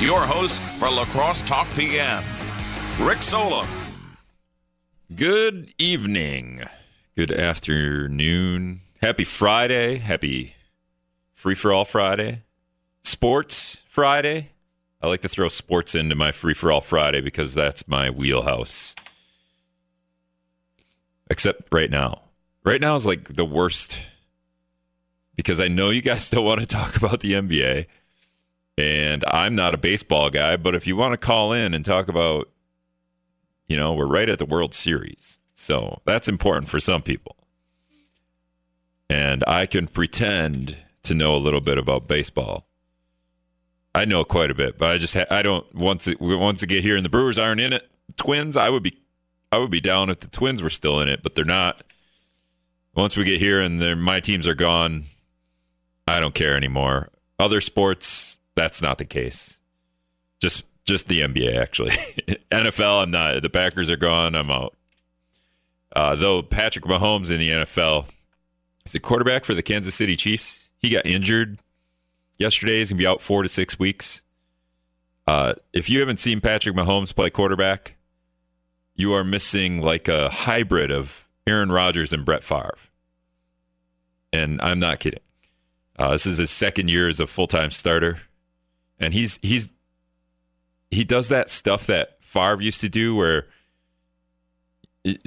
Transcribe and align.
your 0.00 0.20
host 0.20 0.62
for 0.78 0.88
La 0.88 1.04
Crosse 1.04 1.42
Talk 1.42 1.68
PM, 1.74 2.22
Rick 3.00 3.18
Solem. 3.18 3.66
Good 5.14 5.74
evening. 5.78 6.62
Good 7.16 7.30
afternoon. 7.30 8.80
Happy 9.02 9.24
Friday. 9.24 9.96
Happy 9.98 10.54
Free 11.32 11.54
for 11.54 11.72
All 11.72 11.84
Friday. 11.84 12.42
Sports 13.02 13.82
Friday. 13.88 14.50
I 15.02 15.08
like 15.08 15.20
to 15.22 15.28
throw 15.28 15.48
sports 15.48 15.94
into 15.94 16.14
my 16.14 16.32
Free 16.32 16.54
for 16.54 16.72
All 16.72 16.80
Friday 16.80 17.20
because 17.20 17.52
that's 17.52 17.86
my 17.86 18.08
wheelhouse. 18.08 18.94
Except 21.30 21.62
right 21.72 21.90
now. 21.90 22.22
Right 22.64 22.80
now 22.80 22.94
is 22.96 23.06
like 23.06 23.34
the 23.34 23.44
worst 23.44 23.98
because 25.36 25.60
I 25.60 25.68
know 25.68 25.90
you 25.90 26.02
guys 26.02 26.24
still 26.26 26.44
want 26.44 26.60
to 26.60 26.66
talk 26.66 26.96
about 26.96 27.20
the 27.20 27.32
NBA. 27.32 27.86
And 28.80 29.22
I'm 29.28 29.54
not 29.54 29.74
a 29.74 29.78
baseball 29.78 30.30
guy, 30.30 30.56
but 30.56 30.74
if 30.74 30.86
you 30.86 30.96
want 30.96 31.12
to 31.12 31.18
call 31.18 31.52
in 31.52 31.74
and 31.74 31.84
talk 31.84 32.08
about, 32.08 32.48
you 33.68 33.76
know, 33.76 33.92
we're 33.92 34.06
right 34.06 34.30
at 34.30 34.38
the 34.38 34.46
World 34.46 34.72
Series. 34.72 35.38
So 35.52 36.00
that's 36.06 36.28
important 36.28 36.70
for 36.70 36.80
some 36.80 37.02
people. 37.02 37.36
And 39.10 39.44
I 39.46 39.66
can 39.66 39.86
pretend 39.86 40.78
to 41.02 41.14
know 41.14 41.34
a 41.34 41.36
little 41.36 41.60
bit 41.60 41.76
about 41.76 42.08
baseball. 42.08 42.68
I 43.94 44.06
know 44.06 44.24
quite 44.24 44.50
a 44.50 44.54
bit, 44.54 44.78
but 44.78 44.88
I 44.88 44.96
just 44.96 45.12
ha- 45.12 45.26
I 45.30 45.42
don't 45.42 45.74
once 45.74 46.08
it, 46.08 46.18
once 46.18 46.64
get 46.64 46.82
here 46.82 46.96
and 46.96 47.04
the 47.04 47.10
Brewers 47.10 47.36
aren't 47.36 47.60
in 47.60 47.74
it. 47.74 47.90
Twins, 48.16 48.56
I 48.56 48.70
would 48.70 48.82
be 48.82 48.98
I 49.52 49.58
would 49.58 49.70
be 49.70 49.82
down 49.82 50.08
if 50.08 50.20
the 50.20 50.28
Twins 50.28 50.62
were 50.62 50.70
still 50.70 51.00
in 51.00 51.08
it, 51.08 51.22
but 51.22 51.34
they're 51.34 51.44
not. 51.44 51.82
Once 52.94 53.14
we 53.14 53.24
get 53.24 53.40
here 53.40 53.60
and 53.60 54.00
my 54.00 54.20
teams 54.20 54.46
are 54.46 54.54
gone, 54.54 55.04
I 56.08 56.18
don't 56.18 56.34
care 56.34 56.56
anymore. 56.56 57.10
Other 57.38 57.60
sports, 57.60 58.39
that's 58.54 58.82
not 58.82 58.98
the 58.98 59.04
case. 59.04 59.58
Just 60.40 60.66
just 60.84 61.08
the 61.08 61.20
NBA 61.22 61.56
actually. 61.56 61.90
NFL, 62.50 63.04
I'm 63.04 63.10
not. 63.10 63.42
The 63.42 63.50
Packers 63.50 63.90
are 63.90 63.96
gone. 63.96 64.34
I'm 64.34 64.50
out. 64.50 64.76
Uh, 65.94 66.14
though 66.14 66.42
Patrick 66.42 66.84
Mahomes 66.84 67.30
in 67.30 67.40
the 67.40 67.50
NFL 67.50 68.06
is 68.84 68.94
a 68.94 69.00
quarterback 69.00 69.44
for 69.44 69.54
the 69.54 69.62
Kansas 69.62 69.94
City 69.94 70.16
Chiefs. 70.16 70.68
He 70.78 70.90
got 70.90 71.06
injured 71.06 71.58
yesterday. 72.38 72.78
He's 72.78 72.90
gonna 72.90 72.98
be 72.98 73.06
out 73.06 73.20
four 73.20 73.42
to 73.42 73.48
six 73.48 73.78
weeks. 73.78 74.22
Uh, 75.26 75.54
if 75.72 75.88
you 75.88 76.00
haven't 76.00 76.18
seen 76.18 76.40
Patrick 76.40 76.74
Mahomes 76.74 77.14
play 77.14 77.30
quarterback, 77.30 77.96
you 78.94 79.12
are 79.12 79.24
missing 79.24 79.80
like 79.80 80.08
a 80.08 80.28
hybrid 80.28 80.90
of 80.90 81.28
Aaron 81.46 81.70
Rodgers 81.70 82.12
and 82.12 82.24
Brett 82.24 82.42
Favre. 82.42 82.76
And 84.32 84.60
I'm 84.60 84.78
not 84.78 85.00
kidding. 85.00 85.20
Uh, 85.98 86.12
this 86.12 86.26
is 86.26 86.38
his 86.38 86.50
second 86.50 86.88
year 86.88 87.08
as 87.08 87.20
a 87.20 87.26
full 87.26 87.46
time 87.46 87.70
starter, 87.70 88.20
and 89.00 89.14
he's 89.14 89.38
he's 89.42 89.72
he 90.90 91.04
does 91.04 91.28
that 91.28 91.48
stuff 91.48 91.86
that 91.86 92.22
Favre 92.22 92.60
used 92.60 92.80
to 92.82 92.88
do, 92.88 93.14
where 93.14 93.46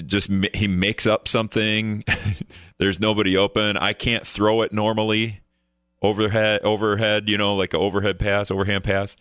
just 0.06 0.30
he 0.54 0.68
makes 0.68 1.08
up 1.08 1.28
something. 1.28 2.04
There's 2.78 3.00
nobody 3.00 3.36
open. 3.38 3.78
I 3.78 3.94
can't 3.94 4.26
throw 4.26 4.62
it 4.62 4.72
normally 4.72 5.42
overhead 6.02 6.62
overhead. 6.64 7.30
You 7.30 7.38
know, 7.38 7.56
like 7.56 7.74
an 7.74 7.80
overhead 7.80 8.20
pass, 8.20 8.52
overhand 8.52 8.84
pass. 8.84 9.16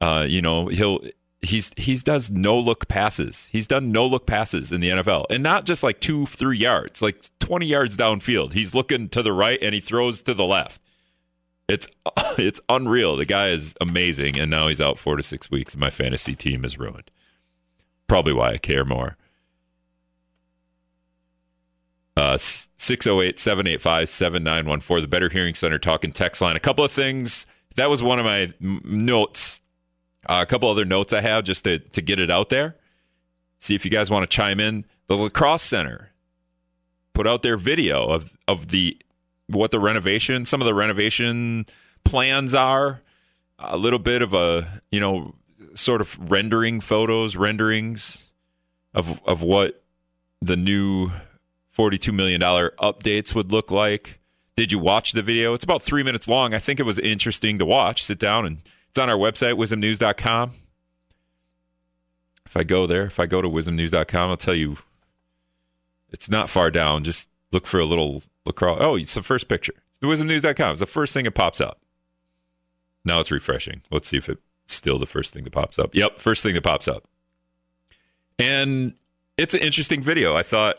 Uh, 0.00 0.26
you 0.28 0.42
know, 0.42 0.66
he'll 0.66 1.00
he's 1.42 1.70
he's 1.76 2.02
does 2.02 2.30
no 2.30 2.58
look 2.58 2.88
passes. 2.88 3.48
He's 3.52 3.66
done 3.66 3.92
no 3.92 4.06
look 4.06 4.26
passes 4.26 4.72
in 4.72 4.80
the 4.80 4.88
NFL, 4.88 5.26
and 5.30 5.42
not 5.42 5.64
just 5.64 5.82
like 5.82 6.00
two 6.00 6.26
three 6.26 6.58
yards, 6.58 7.02
like 7.02 7.24
twenty 7.38 7.66
yards 7.66 7.96
downfield. 7.96 8.52
He's 8.52 8.74
looking 8.74 9.08
to 9.10 9.22
the 9.22 9.32
right 9.32 9.58
and 9.60 9.74
he 9.74 9.80
throws 9.80 10.22
to 10.22 10.34
the 10.34 10.44
left. 10.44 10.81
It's 11.72 11.86
it's 12.38 12.60
unreal. 12.68 13.16
The 13.16 13.24
guy 13.24 13.48
is 13.48 13.74
amazing, 13.80 14.38
and 14.38 14.50
now 14.50 14.68
he's 14.68 14.80
out 14.80 14.98
four 14.98 15.16
to 15.16 15.22
six 15.22 15.50
weeks. 15.50 15.74
And 15.74 15.80
My 15.80 15.90
fantasy 15.90 16.34
team 16.34 16.64
is 16.64 16.78
ruined. 16.78 17.10
Probably 18.06 18.32
why 18.32 18.52
I 18.52 18.58
care 18.58 18.84
more. 18.84 19.16
Uh, 22.14 22.36
608 22.36 23.38
785 23.38 24.08
7914, 24.08 25.02
the 25.02 25.08
Better 25.08 25.30
Hearing 25.30 25.54
Center 25.54 25.78
talking 25.78 26.12
text 26.12 26.42
line. 26.42 26.56
A 26.56 26.60
couple 26.60 26.84
of 26.84 26.92
things. 26.92 27.46
That 27.76 27.88
was 27.88 28.02
one 28.02 28.18
of 28.18 28.26
my 28.26 28.52
notes 28.60 29.62
uh, 30.28 30.40
a 30.42 30.46
couple 30.46 30.68
other 30.68 30.84
notes 30.84 31.12
I 31.12 31.20
have 31.20 31.44
just 31.44 31.64
to, 31.64 31.78
to 31.78 32.00
get 32.00 32.20
it 32.20 32.30
out 32.30 32.48
there. 32.48 32.76
See 33.58 33.74
if 33.74 33.84
you 33.84 33.90
guys 33.90 34.10
want 34.10 34.22
to 34.22 34.28
chime 34.28 34.60
in. 34.60 34.84
The 35.08 35.16
La 35.16 35.28
Crosse 35.28 35.62
Center 35.62 36.10
put 37.12 37.26
out 37.26 37.42
their 37.42 37.56
video 37.56 38.06
of, 38.06 38.32
of 38.46 38.68
the 38.68 38.96
what 39.52 39.70
the 39.70 39.80
renovation, 39.80 40.44
some 40.44 40.60
of 40.60 40.66
the 40.66 40.74
renovation 40.74 41.66
plans 42.04 42.54
are. 42.54 43.00
A 43.58 43.76
little 43.76 44.00
bit 44.00 44.22
of 44.22 44.34
a, 44.34 44.82
you 44.90 44.98
know, 44.98 45.34
sort 45.74 46.00
of 46.00 46.18
rendering 46.30 46.80
photos, 46.80 47.36
renderings 47.36 48.28
of 48.94 49.20
of 49.24 49.42
what 49.42 49.82
the 50.40 50.56
new 50.56 51.10
$42 51.76 52.12
million 52.12 52.40
updates 52.40 53.34
would 53.34 53.52
look 53.52 53.70
like. 53.70 54.18
Did 54.56 54.72
you 54.72 54.78
watch 54.78 55.12
the 55.12 55.22
video? 55.22 55.54
It's 55.54 55.64
about 55.64 55.82
three 55.82 56.02
minutes 56.02 56.28
long. 56.28 56.52
I 56.52 56.58
think 56.58 56.78
it 56.78 56.82
was 56.82 56.98
interesting 56.98 57.58
to 57.58 57.64
watch. 57.64 58.04
Sit 58.04 58.18
down 58.18 58.44
and 58.44 58.58
it's 58.90 58.98
on 58.98 59.08
our 59.08 59.16
website, 59.16 59.54
WIZMnews.com. 59.54 60.52
If 62.44 62.56
I 62.56 62.64
go 62.64 62.86
there, 62.86 63.04
if 63.04 63.18
I 63.18 63.24
go 63.24 63.40
to 63.40 63.48
WIZMnews.com, 63.48 64.30
I'll 64.30 64.36
tell 64.36 64.54
you 64.54 64.76
it's 66.10 66.28
not 66.28 66.50
far 66.50 66.70
down. 66.70 67.04
Just 67.04 67.28
look 67.50 67.66
for 67.66 67.80
a 67.80 67.86
little 67.86 68.22
lacrosse. 68.44 68.78
Oh, 68.80 68.96
it's 68.96 69.14
the 69.14 69.22
first 69.22 69.48
picture. 69.48 69.74
WIZMnews.com. 70.02 70.72
It's 70.72 70.80
the 70.80 70.86
first 70.86 71.14
thing 71.14 71.24
that 71.24 71.32
pops 71.32 71.60
up. 71.60 71.80
Now 73.04 73.20
it's 73.20 73.30
refreshing. 73.30 73.82
Let's 73.90 74.08
see 74.08 74.16
if 74.16 74.28
it's 74.28 74.40
still 74.66 74.98
the 74.98 75.06
first 75.06 75.32
thing 75.32 75.44
that 75.44 75.52
pops 75.52 75.78
up. 75.78 75.94
Yep, 75.94 76.18
first 76.18 76.42
thing 76.42 76.54
that 76.54 76.62
pops 76.62 76.88
up. 76.88 77.04
And 78.38 78.94
it's 79.36 79.54
an 79.54 79.60
interesting 79.60 80.02
video. 80.02 80.36
I 80.36 80.42
thought 80.42 80.76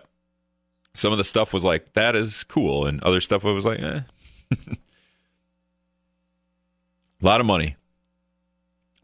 some 0.94 1.12
of 1.12 1.18
the 1.18 1.24
stuff 1.24 1.54
was 1.54 1.64
like, 1.64 1.94
that 1.94 2.16
is 2.16 2.44
cool. 2.44 2.86
And 2.86 3.02
other 3.04 3.22
stuff 3.22 3.46
I 3.46 3.52
was 3.52 3.66
like, 3.66 3.80
eh. 3.80 4.02
a 4.52 4.78
lot 7.22 7.40
of 7.40 7.46
money 7.46 7.78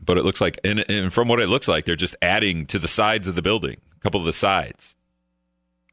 but 0.09 0.17
it 0.17 0.25
looks 0.25 0.41
like, 0.41 0.59
and, 0.63 0.89
and 0.89 1.11
from 1.11 1.27
what 1.27 1.39
it 1.39 1.49
looks 1.49 1.67
like, 1.67 1.85
they're 1.85 1.95
just 1.95 2.15
adding 2.21 2.65
to 2.67 2.79
the 2.79 2.87
sides 2.87 3.27
of 3.27 3.35
the 3.35 3.41
building, 3.41 3.77
a 3.95 3.99
couple 3.99 4.19
of 4.19 4.25
the 4.25 4.33
sides. 4.33 4.95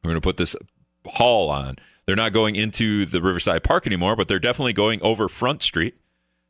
We're 0.03 0.11
going 0.11 0.21
to 0.21 0.27
put 0.27 0.37
this 0.37 0.57
hall 1.07 1.51
on. 1.51 1.77
They're 2.07 2.17
not 2.17 2.33
going 2.33 2.55
into 2.55 3.05
the 3.05 3.21
Riverside 3.21 3.65
Park 3.65 3.87
anymore, 3.87 4.15
but 4.15 4.29
they're 4.29 4.39
definitely 4.39 4.73
going 4.73 5.03
over 5.03 5.29
Front 5.29 5.63
Street. 5.63 5.97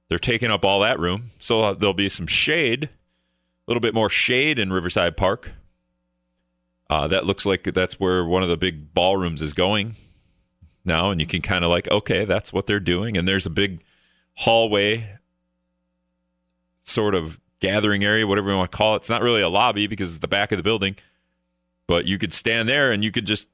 They're 0.09 0.19
taking 0.19 0.51
up 0.51 0.65
all 0.65 0.81
that 0.81 1.01
room. 1.01 1.31
So 1.39 1.75
there'll 1.75 1.95
be 1.95 2.09
some 2.09 2.27
shade, 2.27 2.85
a 2.85 2.91
little 3.67 3.81
bit 3.81 3.95
more 3.95 4.11
shade 4.11 4.59
in 4.59 4.73
Riverside 4.73 5.17
Park. 5.17 5.53
Uh, 6.89 7.09
that 7.09 7.27
looks 7.27 7.47
like 7.47 7.65
that's 7.65 7.99
where 7.99 8.25
one 8.25 8.43
of 8.43 8.49
the 8.49 8.57
big 8.57 8.95
ballrooms 8.95 9.43
is 9.43 9.55
going 9.55 9.97
now. 10.85 11.11
And 11.11 11.21
you 11.21 11.27
can 11.27 11.43
kind 11.43 11.65
of 11.65 11.71
like, 11.71 11.91
okay, 11.91 12.25
that's 12.25 12.53
what 12.53 12.67
they're 12.67 12.79
doing. 12.79 13.17
And 13.17 13.27
there's 13.27 13.47
a 13.47 13.51
big 13.51 13.83
hallway 14.35 15.19
sort 16.85 17.15
of 17.15 17.41
gathering 17.61 18.05
area, 18.05 18.27
whatever 18.27 18.51
you 18.51 18.57
want 18.57 18.71
to 18.71 18.77
call 18.77 18.95
it. 18.95 18.99
It's 18.99 19.09
not 19.09 19.23
really 19.23 19.41
a 19.41 19.49
lobby 19.49 19.87
because 19.87 20.11
it's 20.11 20.19
the 20.21 20.29
back 20.29 20.53
of 20.53 20.59
the 20.59 20.63
building, 20.63 20.97
but 21.87 22.05
you 22.05 22.19
could 22.19 22.33
stand 22.33 22.69
there 22.69 22.93
and 22.93 23.03
you 23.03 23.11
could 23.11 23.27
just 23.27 23.49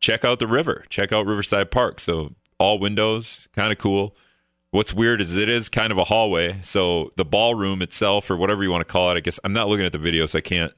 check 0.00 0.24
out 0.24 0.38
the 0.38 0.46
river, 0.46 0.84
check 0.88 1.12
out 1.12 1.26
Riverside 1.26 1.70
Park. 1.70 2.00
So 2.00 2.34
all 2.58 2.78
windows, 2.78 3.48
kind 3.54 3.72
of 3.72 3.78
cool. 3.78 4.16
What's 4.70 4.92
weird 4.92 5.20
is 5.20 5.36
it 5.36 5.48
is 5.48 5.68
kind 5.68 5.92
of 5.92 5.98
a 5.98 6.04
hallway. 6.04 6.58
So 6.62 7.12
the 7.16 7.24
ballroom 7.24 7.82
itself, 7.82 8.30
or 8.30 8.36
whatever 8.36 8.62
you 8.62 8.70
want 8.70 8.86
to 8.86 8.92
call 8.92 9.10
it, 9.10 9.16
I 9.16 9.20
guess 9.20 9.40
I'm 9.44 9.52
not 9.52 9.68
looking 9.68 9.86
at 9.86 9.92
the 9.92 9.98
video, 9.98 10.26
so 10.26 10.38
I 10.38 10.42
can't 10.42 10.72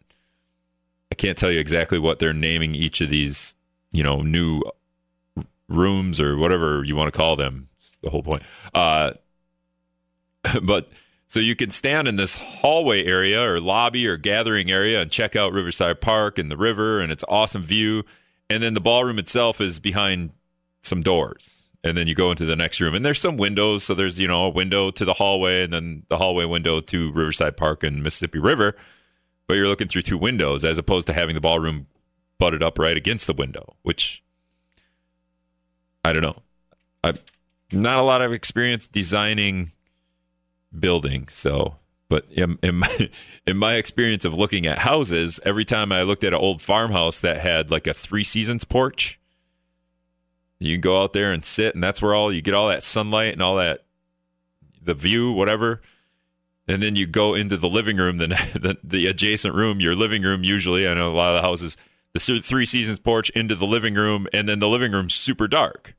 I 1.11 1.15
can't 1.15 1.39
tell 1.39 1.51
you 1.51 1.59
exactly 1.59 1.99
what 1.99 2.19
they're 2.19 2.35
naming 2.35 2.75
each 2.75 3.01
of 3.01 3.11
these, 3.11 3.55
you 3.93 4.03
know, 4.03 4.21
new 4.21 4.63
rooms 5.69 6.21
or 6.21 6.37
whatever 6.37 6.85
you 6.85 6.97
want 6.97 7.13
to 7.13 7.17
call 7.17 7.37
them. 7.37 7.69
the 8.03 8.11
whole 8.11 8.23
point. 8.23 8.43
Uh, 8.75 9.13
but 10.63 10.91
so 11.27 11.41
you 11.41 11.55
can 11.55 11.71
stand 11.71 12.09
in 12.09 12.17
this 12.17 12.37
hallway 12.37 13.05
area 13.05 13.43
or 13.43 13.61
lobby 13.61 14.07
or 14.07 14.17
gathering 14.17 14.71
area 14.71 15.03
and 15.03 15.11
check 15.11 15.37
out 15.37 15.53
Riverside 15.53 16.01
Park 16.01 16.39
and 16.39 16.51
the 16.51 16.57
river 16.57 17.01
and 17.01 17.13
its 17.13 17.25
awesome 17.29 17.63
view. 17.63 18.05
And 18.51 18.63
then 18.63 18.75
the 18.75 18.81
ballroom 18.81 19.19
itself 19.19 19.61
is 19.61 19.79
behind 19.79 20.31
some 20.83 21.03
doors. 21.03 21.71
And 21.85 21.97
then 21.97 22.07
you 22.07 22.15
go 22.15 22.31
into 22.31 22.45
the 22.45 22.57
next 22.57 22.81
room 22.81 22.95
and 22.95 23.05
there's 23.05 23.21
some 23.21 23.37
windows. 23.37 23.85
So 23.85 23.95
there's, 23.95 24.19
you 24.19 24.27
know, 24.27 24.47
a 24.47 24.49
window 24.49 24.91
to 24.91 25.05
the 25.05 25.13
hallway 25.15 25.63
and 25.63 25.73
then 25.73 26.03
the 26.09 26.19
hallway 26.19 26.45
window 26.45 26.81
to 26.81 27.13
Riverside 27.13 27.57
Park 27.57 27.85
and 27.85 28.03
Mississippi 28.03 28.39
River. 28.39 28.75
But 29.47 29.57
you're 29.57 29.69
looking 29.69 29.89
through 29.89 30.03
two 30.03 30.19
windows 30.19 30.65
as 30.65 30.77
opposed 30.77 31.07
to 31.07 31.13
having 31.13 31.35
the 31.35 31.41
ballroom 31.41 31.87
butted 32.39 32.63
up 32.63 32.79
right 32.79 32.97
against 32.97 33.27
the 33.27 33.33
window, 33.33 33.77
which 33.83 34.23
I 36.05 36.13
don't 36.13 36.23
know. 36.23 36.43
I've 37.05 37.21
not 37.71 37.99
a 37.99 38.03
lot 38.03 38.23
of 38.23 38.33
experience 38.33 38.87
designing 38.87 39.73
buildings 40.77 41.33
So, 41.33 41.77
but 42.09 42.27
in, 42.31 42.59
in, 42.63 42.77
my 42.77 43.11
in 43.47 43.57
my 43.57 43.75
experience 43.75 44.25
of 44.25 44.35
looking 44.35 44.67
at 44.67 44.81
houses, 44.81 45.41
every 45.45 45.65
time 45.65 45.93
I 45.93 46.03
looked 46.03 46.25
at 46.25 46.33
an 46.33 46.39
old 46.39 46.61
farmhouse 46.61 47.21
that 47.21 47.39
had 47.39 47.71
like 47.71 47.87
a 47.87 47.95
three 47.95 48.25
seasons 48.25 48.65
porch, 48.65 49.21
you 50.59 50.75
can 50.75 50.81
go 50.81 51.03
out 51.03 51.13
there 51.13 51.33
and 51.33 51.45
sit, 51.45 51.75
and 51.75 51.85
that's 51.85 52.03
where 52.03 52.15
all 52.15 52.33
you 52.33 52.43
get 52.43 52.55
all 52.55 52.69
that 52.69 52.83
sunlight 52.83 53.33
and 53.33 53.43
all 53.43 53.57
that 53.57 53.85
the 54.83 54.95
view, 54.95 55.33
whatever. 55.33 55.83
and 56.67 56.83
then 56.83 56.97
you 56.97 57.07
go 57.07 57.35
into 57.35 57.57
the 57.57 57.69
living 57.69 57.97
room, 57.97 58.19
the, 58.19 58.27
the 58.61 58.79
the 58.83 59.07
adjacent 59.07 59.55
room, 59.55 59.81
your 59.81 59.95
living 59.95 60.23
room. 60.23 60.45
Usually, 60.45 60.89
I 60.89 60.95
know 60.95 61.13
a 61.13 61.15
lot 61.15 61.35
of 61.35 61.43
the 61.43 61.47
houses, 61.47 61.77
the 62.15 62.41
three 62.41 62.67
seasons 62.67 62.99
porch 62.99 63.31
into 63.31 63.55
the 63.55 63.67
living 63.67 63.95
room, 63.95 64.27
and 64.33 64.49
then 64.49 64.59
the 64.59 64.69
living 64.69 64.93
room's 64.93 65.15
super 65.15 65.47
dark 65.47 65.95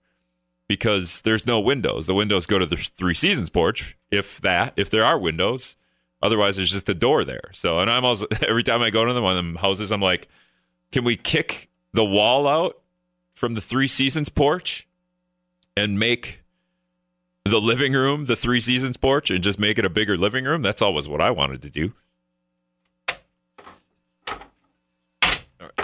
because 0.68 1.22
there's 1.22 1.48
no 1.48 1.60
windows. 1.60 2.06
The 2.06 2.14
windows 2.14 2.46
go 2.46 2.60
to 2.60 2.66
the 2.66 2.78
three 2.78 3.14
seasons 3.14 3.50
porch, 3.50 3.98
if 4.12 4.40
that, 4.42 4.74
if 4.78 4.90
there 4.90 5.04
are 5.04 5.18
windows. 5.18 5.76
Otherwise, 6.22 6.58
there's 6.58 6.72
just 6.72 6.90
a 6.90 6.94
door 6.94 7.24
there. 7.24 7.50
So, 7.54 7.80
and 7.80 7.90
I'm 7.90 8.06
also 8.06 8.28
every 8.48 8.64
time 8.64 8.82
I 8.82 8.90
go 8.90 9.06
to 9.06 9.14
them 9.14 9.24
one 9.24 9.38
of 9.38 9.38
them 9.38 9.56
houses, 9.56 9.92
I'm 9.92 10.02
like, 10.02 10.28
can 10.92 11.04
we 11.04 11.16
kick 11.16 11.70
the 11.94 12.06
wall 12.06 12.48
out 12.48 12.82
from 13.34 13.54
the 13.54 13.62
three 13.62 13.88
seasons 13.88 14.30
porch 14.30 14.88
and 15.78 15.98
make 15.98 16.42
the 17.46 17.62
living 17.62 17.94
room 17.94 18.26
the 18.26 18.36
three 18.36 18.60
seasons 18.60 18.98
porch 18.98 19.32
and 19.32 19.44
just 19.44 19.60
make 19.60 19.80
it 19.80 19.86
a 19.86 19.90
bigger 19.90 20.18
living 20.18 20.46
room? 20.46 20.62
That's 20.62 20.82
always 20.82 21.08
what 21.08 21.22
I 21.22 21.32
wanted 21.32 21.62
to 21.62 21.70
do. 21.70 21.94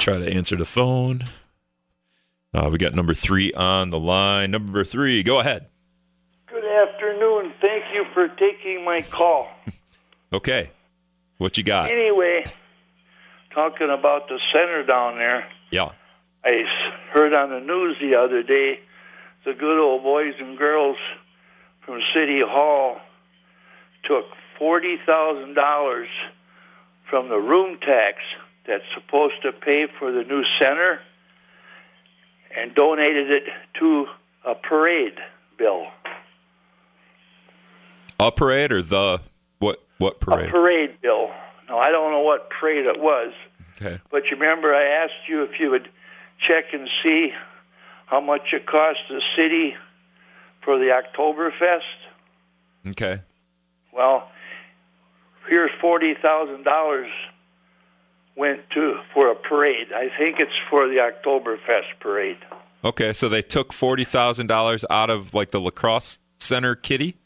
try 0.05 0.19
to 0.19 0.31
answer 0.31 0.55
the 0.55 0.65
phone. 0.65 1.23
Uh, 2.53 2.69
we 2.71 2.77
got 2.77 2.93
number 2.93 3.15
three 3.15 3.51
on 3.53 3.89
the 3.89 3.99
line. 3.99 4.51
Number 4.51 4.83
three, 4.83 5.23
go 5.23 5.39
ahead. 5.39 5.67
Good 6.45 6.63
afternoon. 6.63 7.53
Thank 7.59 7.85
you 7.91 8.05
for 8.13 8.27
taking 8.27 8.85
my 8.85 9.01
call. 9.01 9.47
okay. 10.33 10.71
What 11.37 11.57
you 11.57 11.63
got? 11.63 11.91
Anyway, 11.91 12.45
talking 13.53 13.89
about 13.89 14.27
the 14.27 14.39
center 14.53 14.83
down 14.85 15.17
there. 15.17 15.47
Yeah. 15.71 15.91
I 16.43 16.63
heard 17.11 17.33
on 17.33 17.49
the 17.49 17.59
news 17.59 17.97
the 17.99 18.15
other 18.19 18.43
day 18.43 18.79
the 19.45 19.53
good 19.53 19.79
old 19.79 20.03
boys 20.03 20.33
and 20.39 20.57
girls 20.57 20.97
from 21.85 22.01
City 22.15 22.41
Hall 22.41 22.97
took 24.03 24.25
$40,000 24.59 26.05
from 27.09 27.29
the 27.29 27.37
room 27.37 27.77
tax 27.79 28.17
that's 28.67 28.83
supposed 28.93 29.41
to 29.43 29.51
pay 29.51 29.87
for 29.99 30.11
the 30.11 30.23
new 30.23 30.43
center 30.59 30.99
and 32.57 32.73
donated 32.73 33.29
it 33.29 33.43
to 33.79 34.07
a 34.45 34.55
parade 34.55 35.17
bill. 35.57 35.87
A 38.19 38.31
parade 38.31 38.71
or 38.71 38.81
the 38.81 39.21
what? 39.97 40.19
Parade? 40.19 40.49
A 40.49 40.51
parade 40.51 41.01
bill. 41.01 41.31
No, 41.69 41.77
I 41.77 41.89
don't 41.89 42.11
know 42.11 42.21
what 42.21 42.49
parade 42.49 42.85
it 42.85 42.99
was. 42.99 43.33
Okay. 43.81 43.99
But 44.09 44.25
you 44.25 44.37
remember 44.37 44.73
I 44.73 45.03
asked 45.03 45.27
you 45.27 45.43
if 45.43 45.59
you 45.59 45.71
would 45.71 45.89
check 46.39 46.65
and 46.73 46.87
see 47.03 47.33
how 48.05 48.21
much 48.21 48.53
it 48.53 48.65
cost 48.65 48.99
the 49.09 49.21
city 49.35 49.75
for 50.63 50.77
the 50.77 50.85
Oktoberfest. 50.85 51.81
Okay. 52.89 53.21
Well, 53.93 54.29
here's 55.49 55.71
forty 55.81 56.13
thousand 56.13 56.63
dollars 56.63 57.11
went 58.35 58.69
to 58.71 58.99
for 59.13 59.31
a 59.31 59.35
parade. 59.35 59.87
I 59.93 60.09
think 60.17 60.39
it's 60.39 60.51
for 60.69 60.87
the 60.87 60.95
Oktoberfest 60.95 61.99
parade. 61.99 62.37
Okay, 62.83 63.13
so 63.13 63.29
they 63.29 63.41
took 63.41 63.73
forty 63.73 64.03
thousand 64.03 64.47
dollars 64.47 64.85
out 64.89 65.09
of 65.09 65.33
like 65.33 65.51
the 65.51 65.59
lacrosse 65.59 66.19
center 66.39 66.75
kitty. 66.75 67.17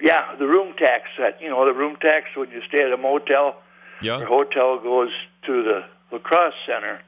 Yeah, 0.00 0.34
the 0.38 0.46
room 0.46 0.74
tax. 0.78 1.04
That 1.18 1.40
you 1.40 1.48
know, 1.48 1.64
the 1.66 1.74
room 1.74 1.96
tax 2.00 2.26
when 2.36 2.50
you 2.50 2.62
stay 2.68 2.82
at 2.82 2.92
a 2.92 2.96
motel 2.96 3.56
Yeah. 4.00 4.20
or 4.20 4.26
hotel 4.26 4.78
goes 4.78 5.10
to 5.46 5.62
the 5.62 5.84
lacrosse 6.12 6.54
center. 6.66 7.00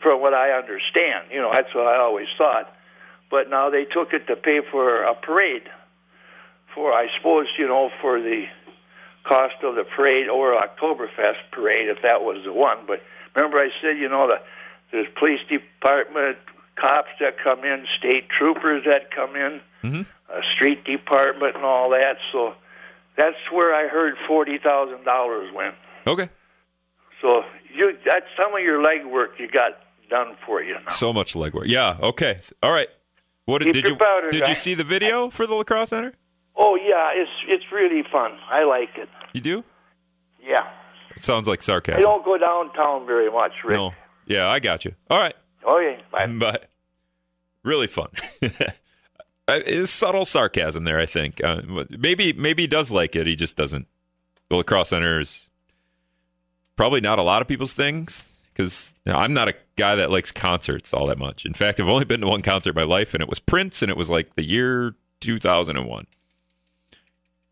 From 0.00 0.20
what 0.20 0.34
I 0.34 0.50
understand, 0.50 1.26
you 1.30 1.40
know, 1.40 1.52
that's 1.52 1.72
what 1.74 1.86
I 1.86 1.96
always 1.96 2.26
thought. 2.36 2.74
But 3.30 3.48
now 3.48 3.70
they 3.70 3.84
took 3.84 4.12
it 4.12 4.26
to 4.26 4.34
pay 4.34 4.60
for 4.70 5.04
a 5.04 5.14
parade. 5.14 5.62
For 6.74 6.92
I 6.92 7.06
suppose 7.16 7.46
you 7.58 7.68
know 7.68 7.90
for 8.00 8.20
the 8.20 8.46
cost 9.24 9.54
of 9.62 9.76
the 9.76 9.84
parade 9.84 10.28
or 10.28 10.54
Oktoberfest 10.60 11.50
parade, 11.52 11.88
if 11.88 12.02
that 12.02 12.22
was 12.22 12.42
the 12.44 12.52
one. 12.52 12.78
But 12.86 13.02
remember, 13.36 13.58
I 13.58 13.68
said, 13.80 13.96
you 13.98 14.08
know, 14.08 14.26
the 14.26 14.40
there's 14.90 15.06
police 15.18 15.40
department, 15.48 16.36
cops 16.76 17.10
that 17.20 17.36
come 17.42 17.64
in, 17.64 17.86
state 17.98 18.28
troopers 18.30 18.84
that 18.86 19.10
come 19.14 19.36
in, 19.36 19.60
Mhm. 19.82 20.06
a 20.28 20.40
street 20.54 20.84
department, 20.84 21.54
and 21.56 21.64
all 21.64 21.90
that. 21.90 22.16
So 22.32 22.54
that's 23.16 23.36
where 23.50 23.74
I 23.74 23.88
heard 23.88 24.14
forty 24.26 24.58
thousand 24.58 25.04
dollars 25.04 25.52
went. 25.52 25.74
Okay. 26.06 26.28
So 27.20 27.44
you 27.72 27.96
that's 28.04 28.26
some 28.40 28.54
of 28.54 28.60
your 28.60 28.82
legwork 28.82 29.38
you 29.38 29.48
got 29.48 29.78
done 30.10 30.36
for 30.46 30.62
you 30.62 30.74
now. 30.74 30.88
So 30.88 31.12
much 31.12 31.34
legwork. 31.34 31.64
Yeah. 31.66 31.96
Okay. 32.02 32.40
All 32.62 32.72
right. 32.72 32.88
What 33.44 33.58
did, 33.58 33.72
Keep 33.72 33.84
did 33.84 33.86
you 33.90 33.96
powder 33.96 34.30
did 34.30 34.40
dry. 34.40 34.48
you 34.50 34.54
see 34.54 34.74
the 34.74 34.84
video 34.84 35.28
for 35.30 35.46
the 35.46 35.54
La 35.54 35.64
Crosse 35.64 35.90
Center? 35.90 36.12
Oh 36.56 36.76
yeah, 36.76 37.10
it's 37.14 37.30
it's 37.48 37.64
really 37.72 38.02
fun. 38.10 38.38
I 38.50 38.64
like 38.64 38.96
it. 38.96 39.08
You 39.32 39.40
do? 39.40 39.64
Yeah, 40.40 40.68
It 41.10 41.20
sounds 41.20 41.46
like 41.46 41.60
I 41.60 41.62
sarcasm. 41.62 42.02
don't 42.02 42.24
go 42.24 42.36
downtown 42.36 43.06
very 43.06 43.30
much, 43.30 43.52
Rick. 43.64 43.74
No. 43.74 43.94
Yeah, 44.26 44.48
I 44.48 44.58
got 44.58 44.84
you. 44.84 44.92
All 45.08 45.18
right. 45.18 45.34
Okay, 45.64 46.00
bye. 46.10 46.26
but 46.26 46.68
really 47.62 47.86
fun. 47.86 48.08
it's 49.48 49.90
subtle 49.90 50.24
sarcasm 50.24 50.84
there, 50.84 50.98
I 50.98 51.06
think. 51.06 51.42
Uh, 51.42 51.62
maybe 51.90 52.32
maybe 52.32 52.64
he 52.64 52.66
does 52.66 52.90
like 52.90 53.16
it. 53.16 53.26
He 53.26 53.36
just 53.36 53.56
doesn't. 53.56 53.86
The 54.48 54.56
La 54.56 54.62
Crosse 54.62 54.90
Center 54.90 55.20
is 55.20 55.50
probably 56.76 57.00
not 57.00 57.18
a 57.18 57.22
lot 57.22 57.42
of 57.42 57.48
people's 57.48 57.74
things 57.74 58.40
because 58.52 58.94
I'm 59.06 59.32
not 59.32 59.48
a 59.48 59.54
guy 59.76 59.94
that 59.94 60.10
likes 60.10 60.30
concerts 60.32 60.92
all 60.92 61.06
that 61.06 61.18
much. 61.18 61.46
In 61.46 61.54
fact, 61.54 61.80
I've 61.80 61.88
only 61.88 62.04
been 62.04 62.20
to 62.20 62.28
one 62.28 62.42
concert 62.42 62.70
in 62.70 62.76
my 62.76 62.82
life, 62.82 63.14
and 63.14 63.22
it 63.22 63.28
was 63.28 63.38
Prince, 63.38 63.82
and 63.82 63.90
it 63.90 63.96
was 63.96 64.10
like 64.10 64.34
the 64.34 64.44
year 64.44 64.94
2001. 65.20 66.06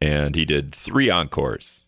And 0.03 0.35
he 0.35 0.45
did 0.45 0.75
three 0.75 1.11
encores. 1.11 1.83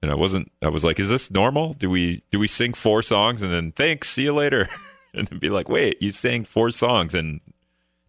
And 0.00 0.10
I 0.10 0.14
wasn't. 0.14 0.52
I 0.62 0.68
was 0.68 0.84
like, 0.84 1.00
"Is 1.00 1.10
this 1.10 1.30
normal? 1.30 1.74
Do 1.74 1.90
we 1.90 2.22
do 2.30 2.38
we 2.38 2.46
sing 2.46 2.72
four 2.72 3.02
songs 3.02 3.42
and 3.42 3.52
then 3.52 3.72
thanks, 3.72 4.08
see 4.08 4.24
you 4.24 4.32
later?" 4.34 4.68
and 5.14 5.26
then 5.26 5.38
be 5.38 5.50
like, 5.50 5.68
"Wait, 5.68 6.00
you 6.02 6.10
sang 6.10 6.44
four 6.44 6.70
songs 6.70 7.14
and 7.14 7.40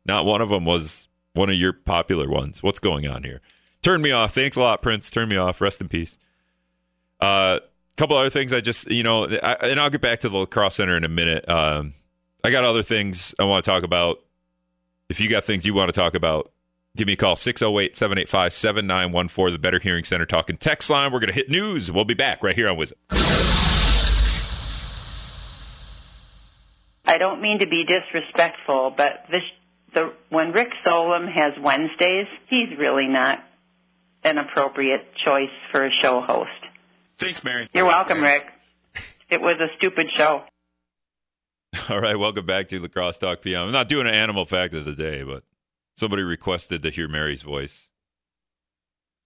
not 0.05 0.25
one 0.25 0.41
of 0.41 0.49
them 0.49 0.65
was 0.65 1.07
one 1.33 1.49
of 1.49 1.55
your 1.55 1.73
popular 1.73 2.29
ones. 2.29 2.63
What's 2.63 2.79
going 2.79 3.07
on 3.07 3.23
here?" 3.23 3.41
Turn 3.81 4.01
me 4.01 4.11
off. 4.11 4.33
Thanks 4.33 4.57
a 4.57 4.61
lot, 4.61 4.81
Prince. 4.81 5.09
Turn 5.09 5.29
me 5.29 5.37
off. 5.37 5.61
Rest 5.61 5.79
in 5.79 5.87
peace. 5.87 6.17
A 7.21 7.25
uh, 7.25 7.59
couple 7.95 8.17
other 8.17 8.29
things. 8.29 8.51
I 8.51 8.61
just, 8.61 8.91
you 8.91 9.03
know, 9.03 9.25
I, 9.25 9.53
and 9.63 9.79
I'll 9.79 9.89
get 9.89 10.01
back 10.01 10.19
to 10.21 10.29
the 10.29 10.37
La 10.37 10.45
Crosse 10.45 10.75
Center 10.75 10.97
in 10.97 11.03
a 11.03 11.09
minute. 11.09 11.47
Um, 11.47 11.93
I 12.43 12.51
got 12.51 12.63
other 12.63 12.83
things 12.83 13.33
I 13.39 13.45
want 13.45 13.63
to 13.63 13.69
talk 13.69 13.83
about. 13.83 14.19
If 15.09 15.19
you 15.19 15.29
got 15.29 15.43
things 15.43 15.65
you 15.65 15.73
want 15.73 15.93
to 15.93 15.97
talk 15.97 16.13
about, 16.13 16.51
give 16.95 17.07
me 17.07 17.13
a 17.13 17.17
call 17.17 17.35
608 17.35 17.95
785 17.95 18.53
7914, 18.53 19.53
the 19.53 19.59
Better 19.59 19.79
Hearing 19.79 20.03
Center 20.03 20.25
talking 20.25 20.57
text 20.57 20.89
line. 20.89 21.11
We're 21.11 21.19
going 21.19 21.29
to 21.29 21.35
hit 21.35 21.49
news. 21.49 21.91
We'll 21.91 22.05
be 22.05 22.13
back 22.13 22.43
right 22.43 22.55
here 22.55 22.69
on 22.69 22.77
Wizard. 22.77 22.97
I 27.09 27.17
don't 27.17 27.41
mean 27.41 27.57
to 27.59 27.65
be 27.65 27.85
disrespectful, 27.85 28.93
but 28.95 29.25
this 29.31 29.41
the 29.95 30.13
when 30.29 30.51
Rick 30.51 30.67
Solem 30.83 31.25
has 31.25 31.53
Wednesdays, 31.59 32.27
he's 32.49 32.77
really 32.77 33.07
not 33.07 33.39
an 34.23 34.37
appropriate 34.37 35.07
choice 35.25 35.49
for 35.71 35.87
a 35.87 35.89
show 36.03 36.21
host. 36.21 36.51
Thanks, 37.19 37.43
Mary. 37.43 37.67
You're 37.73 37.87
welcome, 37.87 38.21
Rick. 38.21 38.43
It 39.31 39.41
was 39.41 39.55
a 39.59 39.75
stupid 39.77 40.05
show. 40.15 40.43
All 41.89 41.99
right, 41.99 42.17
welcome 42.17 42.45
back 42.45 42.67
to 42.67 42.79
La 42.79 42.87
Crosse 42.87 43.17
Talk 43.17 43.41
PM. 43.41 43.65
I'm 43.65 43.71
not 43.71 43.87
doing 43.87 44.05
an 44.05 44.13
animal 44.13 44.45
fact 44.45 44.75
of 44.75 44.85
the 44.85 44.93
day, 44.93 45.23
but 45.23 45.43
somebody 45.97 46.21
requested 46.21 46.83
to 46.83 46.91
hear 46.91 47.07
Mary's 47.07 47.41
voice. 47.41 47.89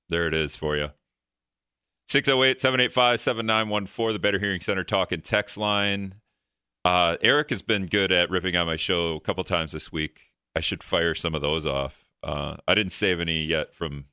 There 0.07 0.25
it 0.25 0.33
is 0.33 0.55
for 0.55 0.77
you. 0.77 0.91
608 2.07 2.61
785 2.61 3.19
7914, 3.19 4.13
the 4.13 4.19
Better 4.19 4.39
Hearing 4.39 4.61
Center 4.61 4.85
talk 4.85 5.11
and 5.11 5.21
text 5.21 5.57
line. 5.57 6.15
Uh, 6.85 7.17
Eric 7.21 7.49
has 7.49 7.61
been 7.61 7.85
good 7.85 8.11
at 8.11 8.29
ripping 8.29 8.55
on 8.55 8.67
my 8.67 8.75
show 8.75 9.15
a 9.15 9.19
couple 9.21 9.43
times 9.43 9.71
this 9.71 9.91
week. 9.91 10.31
I 10.55 10.59
should 10.59 10.83
fire 10.83 11.15
some 11.15 11.33
of 11.33 11.41
those 11.41 11.65
off. 11.65 12.05
Uh, 12.21 12.57
I 12.67 12.75
didn't 12.75 12.91
save 12.91 13.19
any 13.19 13.43
yet 13.43 13.73
from 13.73 14.05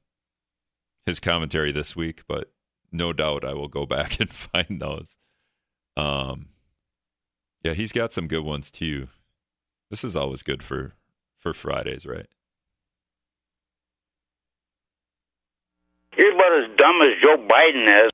his 1.05 1.21
commentary 1.21 1.73
this 1.73 1.97
week, 1.97 2.23
but 2.29 2.53
no 2.93 3.13
doubt 3.13 3.45
I 3.45 3.55
will 3.55 3.69
go 3.69 3.87
back 3.97 4.21
and 4.21 4.31
find 4.31 4.81
those. 4.81 5.19
Um, 5.97 6.51
yeah, 7.63 7.75
he's 7.75 7.93
got 7.93 8.13
some 8.13 8.29
good 8.29 8.45
ones 8.45 8.71
too. 8.71 9.09
This 9.91 10.05
is 10.05 10.17
always 10.17 10.43
good 10.43 10.63
for 10.63 10.95
for 11.39 11.53
Fridays, 11.53 12.07
right? 12.07 12.27
You're 16.17 16.35
about 16.35 16.71
as 16.71 16.77
dumb 16.77 17.01
as 17.03 17.23
Joe 17.23 17.37
Biden 17.49 18.05
is. 18.05 18.10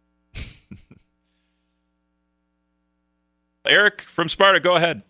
Eric 3.69 4.03
from 4.03 4.29
Sparta, 4.29 4.61
go 4.61 4.77
ahead. 4.77 5.03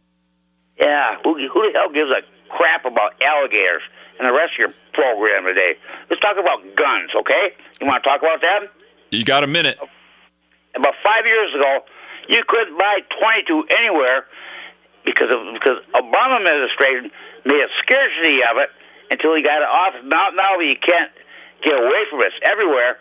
Yeah, 0.81 1.17
who, 1.25 1.35
who 1.49 1.73
the 1.73 1.79
hell 1.79 1.91
gives 1.91 2.11
a 2.11 2.21
crap 2.53 2.85
about 2.85 3.23
alligators 3.23 3.83
and 4.19 4.29
the 4.29 4.33
rest 4.33 4.53
of 4.55 4.59
your 4.59 4.75
program 4.93 5.47
today? 5.47 5.77
Let's 6.11 6.21
talk 6.21 6.37
about 6.37 6.61
guns, 6.77 7.11
okay? 7.17 7.57
You 7.81 7.87
want 7.87 8.05
to 8.05 8.09
talk 8.09 8.21
about 8.21 8.41
that? 8.43 8.69
You 9.11 9.25
got 9.25 9.45
a 9.45 9.47
minute. 9.47 9.79
About 10.75 10.95
five 11.03 11.25
years 11.25 11.55
ago, 11.55 11.81
you 12.29 12.43
couldn't 12.47 12.77
buy 12.77 13.01
22 13.21 13.65
anywhere 13.79 14.27
because 15.05 15.31
of 15.31 15.55
because 15.55 15.79
Obama 15.95 16.43
administration 16.43 17.11
made 17.47 17.63
a 17.63 17.71
scarcity 17.81 18.43
of 18.43 18.59
it 18.59 18.71
until 19.11 19.35
he 19.35 19.43
got 19.43 19.63
it 19.63 19.71
off. 19.71 19.95
Now, 20.05 20.35
now 20.35 20.59
you 20.59 20.75
can't 20.77 21.13
get 21.63 21.73
away 21.73 22.03
from 22.11 22.21
it. 22.21 22.35
It's 22.35 22.43
everywhere. 22.43 22.99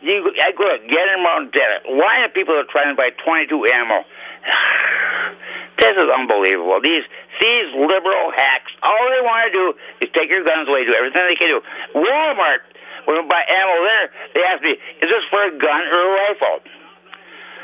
You, 0.00 0.32
I 0.40 0.52
go 0.56 0.64
to 0.64 0.78
Gander 0.88 1.20
Mountain. 1.20 1.52
People 1.52 2.00
are 2.00 2.28
people 2.32 2.64
trying 2.72 2.88
to 2.88 2.96
buy 2.96 3.10
22 3.24 3.66
ammo. 3.72 4.04
This 5.80 5.96
is 5.96 6.12
unbelievable. 6.12 6.76
These 6.84 7.08
these 7.40 7.68
liberal 7.72 8.28
hacks, 8.36 8.68
all 8.82 9.00
they 9.08 9.24
want 9.24 9.48
to 9.48 9.52
do 9.56 9.64
is 10.04 10.12
take 10.12 10.28
your 10.28 10.44
guns 10.44 10.68
away, 10.68 10.84
do 10.84 10.92
everything 10.92 11.24
they 11.24 11.40
can 11.40 11.48
do. 11.48 11.60
Walmart, 11.96 12.68
when 13.08 13.16
we 13.16 13.24
buy 13.24 13.40
ammo 13.48 13.76
there, 13.80 14.12
they 14.34 14.44
ask 14.44 14.60
me, 14.62 14.76
is 14.76 15.08
this 15.08 15.24
for 15.32 15.40
a 15.40 15.50
gun 15.56 15.80
or 15.88 16.00
a 16.04 16.12
rifle? 16.28 16.60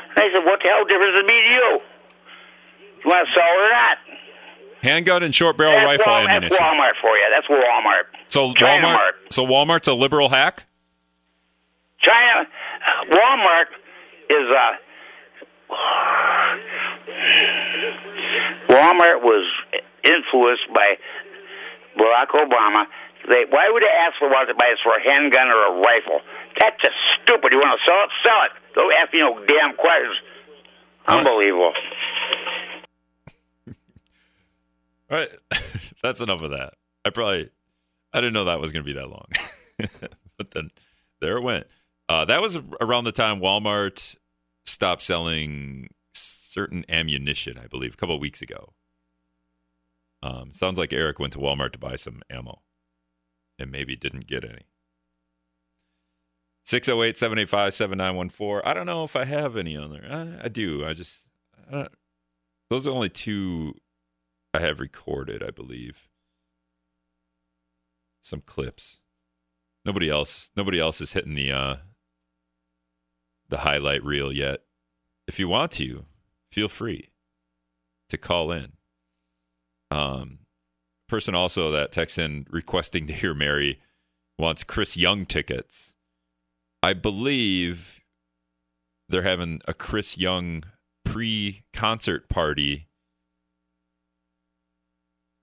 And 0.09 0.17
I 0.17 0.33
said, 0.33 0.41
what 0.49 0.57
the 0.65 0.69
hell 0.69 0.81
difference 0.89 1.13
does 1.13 1.23
it 1.23 1.29
mean 1.29 1.43
to 1.45 1.53
you? 1.61 1.69
You 3.05 3.05
want 3.05 3.27
to 3.27 3.33
sell 3.37 3.45
it 3.45 3.61
or 3.61 3.69
not? 3.69 3.97
Handgun 4.81 5.21
and 5.21 5.35
short 5.35 5.57
barrel 5.57 5.73
That's 5.73 5.85
rifle 5.85 6.13
Walmart, 6.13 6.25
ammunition. 6.25 6.57
That's 6.57 6.61
Walmart 6.61 6.95
for 7.01 7.13
you. 7.13 7.27
That's 7.29 7.47
Walmart. 7.53 8.05
So 8.29 8.53
China 8.53 8.87
Walmart. 8.87 8.93
Mart. 8.93 9.15
So 9.29 9.45
Walmart's 9.45 9.87
a 9.87 9.93
liberal 9.93 10.29
hack. 10.29 10.65
China, 12.01 12.47
Walmart 13.11 13.69
is 14.29 14.47
uh, 14.51 14.75
Walmart 18.69 19.21
was 19.21 19.45
influenced 20.03 20.67
by 20.73 20.97
Barack 21.97 22.29
Obama. 22.35 22.85
They, 23.27 23.43
why 23.49 23.69
would 23.71 23.83
they 23.83 23.91
ask 24.07 24.17
for 24.19 24.29
to 24.29 24.53
buy 24.53 24.73
for 24.83 24.95
a 24.95 25.03
handgun 25.03 25.47
or 25.47 25.75
a 25.75 25.81
rifle? 25.81 26.21
That's 26.59 26.77
just 26.81 26.95
stupid. 27.21 27.51
You 27.51 27.59
want 27.59 27.79
to 27.79 27.83
sell 27.85 28.03
it? 28.03 28.09
Sell 28.23 28.43
it. 28.45 28.51
Don't 28.75 28.93
ask 28.93 29.11
me 29.13 29.19
no 29.19 29.43
damn 29.45 29.75
questions. 29.75 30.15
Unbelievable. 31.07 31.73
All 35.09 35.17
right, 35.17 35.29
that's 36.03 36.19
enough 36.21 36.41
of 36.41 36.51
that. 36.51 36.73
I 37.05 37.09
probably 37.09 37.49
I 38.13 38.19
didn't 38.19 38.33
know 38.33 38.45
that 38.45 38.59
was 38.59 38.71
going 38.71 38.85
to 38.85 38.93
be 38.93 38.99
that 38.99 39.09
long, 39.09 39.27
but 40.37 40.51
then 40.51 40.69
there 41.21 41.37
it 41.37 41.43
went. 41.43 41.67
Uh, 42.09 42.25
that 42.25 42.41
was 42.41 42.57
around 42.79 43.03
the 43.03 43.11
time 43.11 43.39
Walmart 43.39 44.15
stopped 44.65 45.01
selling 45.01 45.89
certain 46.13 46.85
ammunition, 46.89 47.59
I 47.61 47.67
believe, 47.67 47.93
a 47.93 47.97
couple 47.97 48.19
weeks 48.19 48.41
ago. 48.41 48.73
Um, 50.23 50.53
sounds 50.53 50.79
like 50.79 50.93
Eric 50.93 51.19
went 51.19 51.33
to 51.33 51.39
Walmart 51.39 51.73
to 51.73 51.79
buy 51.79 51.95
some 51.95 52.21
ammo 52.29 52.61
and 53.59 53.71
maybe 53.71 53.95
didn't 53.95 54.27
get 54.27 54.43
any. 54.43 54.67
608 56.65 57.17
785 57.17 57.73
7914. 57.73 58.61
I 58.69 58.73
don't 58.73 58.85
know 58.85 59.03
if 59.03 59.15
I 59.15 59.25
have 59.25 59.55
any 59.55 59.77
on 59.77 59.91
there. 59.91 60.05
I, 60.09 60.45
I 60.45 60.47
do. 60.49 60.85
I 60.85 60.93
just, 60.93 61.25
I 61.71 61.87
those 62.69 62.85
are 62.85 62.91
only 62.91 63.09
two 63.09 63.73
I 64.53 64.59
have 64.59 64.79
recorded, 64.79 65.41
I 65.41 65.51
believe. 65.51 66.09
Some 68.21 68.41
clips. 68.41 68.99
Nobody 69.85 70.09
else 70.09 70.51
nobody 70.57 70.79
else 70.79 70.99
is 70.99 71.13
hitting 71.13 71.35
the 71.35 71.51
uh 71.51 71.75
the 73.49 73.59
highlight 73.59 74.03
reel 74.03 74.31
yet. 74.31 74.61
If 75.27 75.39
you 75.39 75.47
want 75.47 75.71
to, 75.73 76.05
feel 76.51 76.67
free 76.67 77.09
to 78.09 78.17
call 78.17 78.51
in. 78.51 78.73
Um 79.91 80.39
person 81.07 81.33
also 81.35 81.71
that 81.71 81.91
texts 81.91 82.17
in 82.17 82.45
requesting 82.49 83.07
to 83.07 83.13
hear 83.13 83.33
Mary 83.33 83.79
wants 84.37 84.63
Chris 84.63 84.97
Young 84.97 85.25
tickets. 85.25 85.95
I 86.83 86.93
believe 86.93 88.01
they're 89.09 89.21
having 89.21 89.61
a 89.67 89.73
Chris 89.73 90.17
Young 90.17 90.63
pre-concert 91.05 92.27
party 92.27 92.87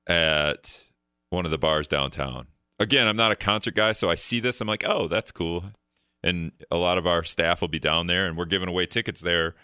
at 0.07 0.85
one 1.31 1.45
of 1.45 1.51
the 1.51 1.59
bars 1.59 1.89
downtown. 1.89 2.47
Again, 2.79 3.07
I'm 3.07 3.17
not 3.17 3.33
a 3.33 3.37
concert 3.37 3.75
guy, 3.75 3.93
so 3.93 4.11
I 4.11 4.15
see 4.15 4.41
this. 4.41 4.61
I'm 4.61 4.69
like, 4.69 4.85
oh, 4.87 5.09
that's 5.09 5.33
cool. 5.33 5.65
And 6.25 6.53
a 6.71 6.79
lot 6.79 6.97
of 6.97 7.07
our 7.07 7.23
staff 7.23 7.61
will 7.61 7.69
be 7.69 7.79
down 7.79 8.07
there, 8.07 8.27
and 8.27 8.35
we're 8.35 8.47
giving 8.47 8.69
away 8.69 8.87
tickets 8.87 9.21
there. 9.21 9.55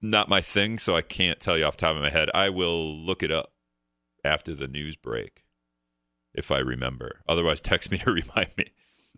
Not 0.00 0.30
my 0.30 0.40
thing, 0.40 0.78
so 0.78 0.96
I 0.96 1.02
can't 1.02 1.38
tell 1.38 1.58
you 1.58 1.66
off 1.66 1.76
the 1.76 1.82
top 1.82 1.96
of 1.96 2.02
my 2.02 2.08
head. 2.08 2.30
I 2.32 2.48
will 2.48 2.96
look 2.96 3.22
it 3.22 3.30
up 3.30 3.52
after 4.24 4.54
the 4.54 4.66
news 4.66 4.96
break 4.96 5.44
if 6.34 6.50
I 6.50 6.60
remember. 6.60 7.20
Otherwise, 7.28 7.60
text 7.60 7.90
me 7.90 7.98
to 7.98 8.10
remind 8.10 8.48
me. 8.56 8.72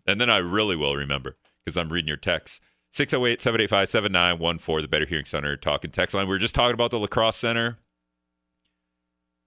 And 0.05 0.19
then 0.19 0.29
I 0.29 0.37
really 0.37 0.75
will 0.75 0.97
remember 0.97 1.37
because 1.63 1.77
I'm 1.77 1.91
reading 1.91 2.09
your 2.09 2.17
texts. 2.17 2.59
608 2.91 3.41
785 3.41 3.89
7914, 3.89 4.81
the 4.81 4.87
Better 4.89 5.05
Hearing 5.05 5.25
Center 5.25 5.55
talking 5.55 5.91
text 5.91 6.13
line. 6.13 6.27
We 6.27 6.35
were 6.35 6.39
just 6.39 6.53
talking 6.53 6.73
about 6.73 6.91
the 6.91 6.99
La 6.99 7.07
Crosse 7.07 7.37
Center. 7.37 7.79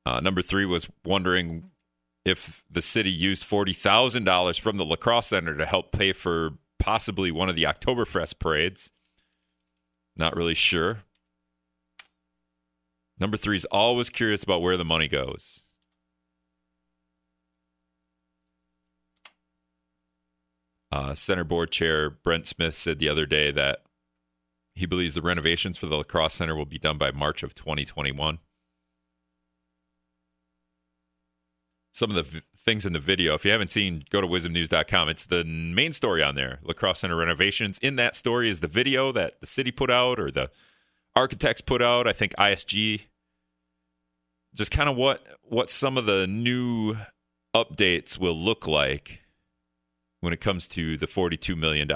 Uh, 0.06 0.20
number 0.20 0.40
three 0.40 0.64
was 0.64 0.88
wondering 1.04 1.70
if 2.26 2.64
the 2.68 2.83
city 2.83 3.11
used 3.11 3.49
$40,000 3.49 4.59
from 4.59 4.76
the 4.78 4.85
La 4.85 4.97
Crosse 4.97 5.28
Center 5.28 5.56
to 5.56 5.64
help 5.64 5.92
pay 5.92 6.12
for 6.12 6.54
possibly 6.80 7.30
one 7.30 7.49
of 7.49 7.54
the 7.54 7.62
Oktoberfest 7.62 8.40
parades. 8.40 8.90
Not 10.16 10.35
really 10.35 10.54
sure. 10.54 10.99
Number 13.21 13.37
three 13.37 13.54
is 13.54 13.64
always 13.66 14.11
curious 14.11 14.42
about 14.42 14.61
where 14.61 14.76
the 14.76 14.85
money 14.85 15.06
goes. 15.06 15.62
Uh, 20.90 21.14
center 21.14 21.45
board 21.45 21.71
chair 21.71 22.11
Brent 22.11 22.49
Smith 22.49 22.75
said 22.75 22.99
the 22.99 23.09
other 23.09 23.26
day 23.26 23.52
that 23.52 23.83
he 24.75 24.85
believes 24.85 25.14
the 25.14 25.23
renovations 25.23 25.76
for 25.76 25.87
the 25.87 25.97
La 25.97 26.02
Crosse 26.02 26.35
Center 26.35 26.56
will 26.56 26.66
be 26.66 26.78
done 26.78 26.99
by 26.99 27.12
March 27.12 27.45
of 27.45 27.54
2021. 27.54 28.40
Some 31.97 32.11
of 32.11 32.17
the 32.17 32.23
v- 32.25 32.43
things 32.55 32.85
in 32.85 32.93
the 32.93 32.99
video. 33.00 33.33
If 33.33 33.47
you 33.47 33.50
haven't 33.53 33.71
seen, 33.71 34.05
go 34.11 34.21
to 34.21 34.26
WIZMnews.com. 34.26 35.09
It's 35.09 35.25
the 35.25 35.45
main 35.45 35.95
story 35.95 36.23
on 36.23 36.35
there. 36.35 36.59
La 36.62 36.75
Crosse 36.75 36.99
Center 36.99 37.17
renovations. 37.17 37.79
In 37.79 37.97
that 37.97 38.15
story 38.15 38.50
is 38.50 38.61
the 38.61 38.69
video 38.69 39.12
that 39.12 39.41
the 39.41 39.47
city 39.47 39.71
put 39.71 39.91
out 39.91 40.21
or 40.21 40.31
the 40.31 40.50
architects 41.15 41.62
put 41.62 41.81
out. 41.81 42.07
I 42.07 42.12
think 42.12 42.35
ISG. 42.37 43.05
Just 44.55 44.71
kind 44.71 44.91
of 44.91 44.97
what 44.97 45.26
what 45.43 45.71
some 45.71 45.97
of 45.97 46.05
the 46.05 46.26
new 46.26 46.97
updates 47.55 48.19
will 48.19 48.37
look 48.37 48.67
like 48.67 49.23
when 50.21 50.35
it 50.35 50.41
comes 50.43 50.69
to 50.69 50.99
the 50.99 51.07
$42 51.07 51.57
million 51.57 51.88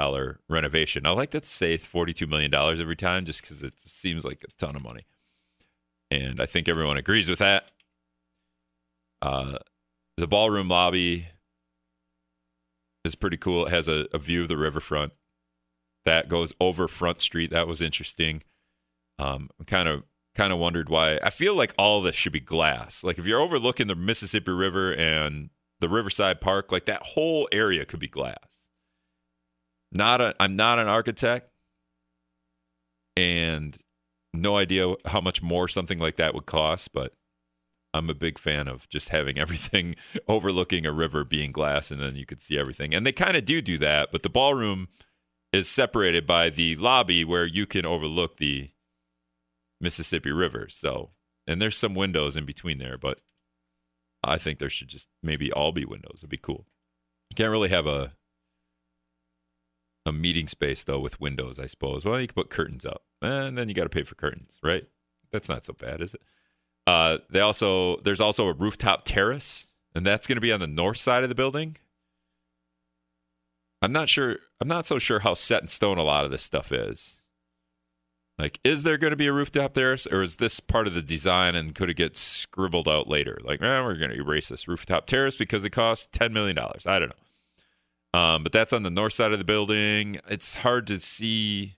renovation. 0.48 1.04
I 1.04 1.10
like 1.10 1.32
to 1.32 1.44
say 1.44 1.76
$42 1.76 2.26
million 2.26 2.54
every 2.54 2.96
time 2.96 3.26
just 3.26 3.42
because 3.42 3.62
it 3.62 3.78
seems 3.78 4.24
like 4.24 4.46
a 4.48 4.52
ton 4.58 4.76
of 4.76 4.82
money. 4.82 5.04
And 6.10 6.40
I 6.40 6.46
think 6.46 6.70
everyone 6.70 6.96
agrees 6.96 7.28
with 7.28 7.40
that. 7.40 7.64
Uh, 9.20 9.58
the 10.20 10.26
ballroom 10.26 10.68
lobby 10.68 11.28
is 13.04 13.14
pretty 13.14 13.38
cool. 13.38 13.66
It 13.66 13.70
has 13.70 13.88
a, 13.88 14.06
a 14.12 14.18
view 14.18 14.42
of 14.42 14.48
the 14.48 14.58
riverfront 14.58 15.12
that 16.04 16.28
goes 16.28 16.52
over 16.60 16.86
Front 16.88 17.22
Street. 17.22 17.50
That 17.50 17.66
was 17.66 17.80
interesting. 17.80 18.42
Um, 19.18 19.48
kind 19.66 19.88
of 19.88 20.04
kind 20.34 20.52
of 20.52 20.58
wondered 20.58 20.90
why. 20.90 21.18
I 21.22 21.30
feel 21.30 21.54
like 21.54 21.72
all 21.78 22.02
this 22.02 22.14
should 22.14 22.32
be 22.32 22.40
glass. 22.40 23.02
Like 23.02 23.18
if 23.18 23.24
you're 23.24 23.40
overlooking 23.40 23.86
the 23.86 23.94
Mississippi 23.94 24.52
River 24.52 24.94
and 24.94 25.48
the 25.80 25.88
Riverside 25.88 26.40
Park, 26.40 26.70
like 26.70 26.84
that 26.84 27.02
whole 27.02 27.48
area 27.50 27.86
could 27.86 28.00
be 28.00 28.08
glass. 28.08 28.68
Not 29.90 30.20
a. 30.20 30.34
I'm 30.38 30.54
not 30.54 30.78
an 30.78 30.86
architect, 30.86 31.50
and 33.16 33.76
no 34.34 34.56
idea 34.56 34.94
how 35.06 35.22
much 35.22 35.42
more 35.42 35.66
something 35.66 35.98
like 35.98 36.16
that 36.16 36.34
would 36.34 36.46
cost, 36.46 36.92
but 36.92 37.14
I'm 37.92 38.08
a 38.08 38.14
big 38.14 38.38
fan 38.38 38.68
of 38.68 38.88
just 38.88 39.08
having 39.08 39.38
everything 39.38 39.96
overlooking 40.28 40.86
a 40.86 40.92
river 40.92 41.24
being 41.24 41.52
glass 41.52 41.90
and 41.90 42.00
then 42.00 42.16
you 42.16 42.26
could 42.26 42.40
see 42.40 42.58
everything. 42.58 42.94
And 42.94 43.04
they 43.04 43.12
kind 43.12 43.36
of 43.36 43.44
do 43.44 43.60
do 43.60 43.78
that, 43.78 44.12
but 44.12 44.22
the 44.22 44.28
ballroom 44.28 44.88
is 45.52 45.68
separated 45.68 46.26
by 46.26 46.50
the 46.50 46.76
lobby 46.76 47.24
where 47.24 47.46
you 47.46 47.66
can 47.66 47.84
overlook 47.84 48.36
the 48.36 48.70
Mississippi 49.80 50.30
River. 50.30 50.68
So, 50.68 51.10
and 51.46 51.60
there's 51.60 51.76
some 51.76 51.94
windows 51.94 52.36
in 52.36 52.44
between 52.44 52.78
there, 52.78 52.96
but 52.96 53.20
I 54.22 54.38
think 54.38 54.58
there 54.58 54.70
should 54.70 54.88
just 54.88 55.08
maybe 55.22 55.50
all 55.50 55.72
be 55.72 55.84
windows. 55.84 56.18
It'd 56.18 56.30
be 56.30 56.36
cool. 56.36 56.66
You 57.30 57.34
can't 57.34 57.50
really 57.50 57.70
have 57.70 57.86
a 57.86 58.12
a 60.06 60.12
meeting 60.12 60.48
space 60.48 60.82
though 60.84 60.98
with 60.98 61.20
windows, 61.20 61.58
I 61.58 61.66
suppose. 61.66 62.04
Well, 62.04 62.20
you 62.20 62.26
can 62.26 62.34
put 62.34 62.50
curtains 62.50 62.86
up, 62.86 63.02
and 63.22 63.56
then 63.56 63.68
you 63.68 63.74
got 63.74 63.84
to 63.84 63.90
pay 63.90 64.02
for 64.02 64.14
curtains, 64.14 64.58
right? 64.62 64.84
That's 65.32 65.48
not 65.48 65.64
so 65.64 65.72
bad, 65.72 66.00
is 66.00 66.14
it? 66.14 66.22
Uh, 66.90 67.18
they 67.30 67.38
also 67.38 67.98
there's 68.00 68.20
also 68.20 68.48
a 68.48 68.52
rooftop 68.52 69.02
terrace, 69.04 69.68
and 69.94 70.04
that's 70.04 70.26
going 70.26 70.36
to 70.36 70.40
be 70.40 70.50
on 70.50 70.58
the 70.58 70.66
north 70.66 70.98
side 70.98 71.22
of 71.22 71.28
the 71.28 71.36
building. 71.36 71.76
I'm 73.80 73.92
not 73.92 74.08
sure. 74.08 74.38
I'm 74.60 74.66
not 74.66 74.86
so 74.86 74.98
sure 74.98 75.20
how 75.20 75.34
set 75.34 75.62
in 75.62 75.68
stone 75.68 75.98
a 75.98 76.02
lot 76.02 76.24
of 76.24 76.32
this 76.32 76.42
stuff 76.42 76.72
is. 76.72 77.22
Like, 78.40 78.58
is 78.64 78.82
there 78.82 78.98
going 78.98 79.12
to 79.12 79.16
be 79.16 79.28
a 79.28 79.32
rooftop 79.32 79.74
terrace, 79.74 80.08
or 80.10 80.20
is 80.20 80.38
this 80.38 80.58
part 80.58 80.88
of 80.88 80.94
the 80.94 81.02
design 81.02 81.54
and 81.54 81.76
could 81.76 81.90
it 81.90 81.94
get 81.94 82.16
scribbled 82.16 82.88
out 82.88 83.06
later? 83.06 83.38
Like, 83.44 83.62
eh, 83.62 83.80
we're 83.82 83.94
going 83.94 84.10
to 84.10 84.16
erase 84.16 84.48
this 84.48 84.66
rooftop 84.66 85.06
terrace 85.06 85.36
because 85.36 85.64
it 85.64 85.70
costs 85.70 86.08
ten 86.10 86.32
million 86.32 86.56
dollars. 86.56 86.88
I 86.88 86.98
don't 86.98 87.12
know. 87.12 88.18
Um, 88.18 88.42
but 88.42 88.50
that's 88.50 88.72
on 88.72 88.82
the 88.82 88.90
north 88.90 89.12
side 89.12 89.30
of 89.30 89.38
the 89.38 89.44
building. 89.44 90.18
It's 90.28 90.56
hard 90.56 90.88
to 90.88 90.98
see 90.98 91.76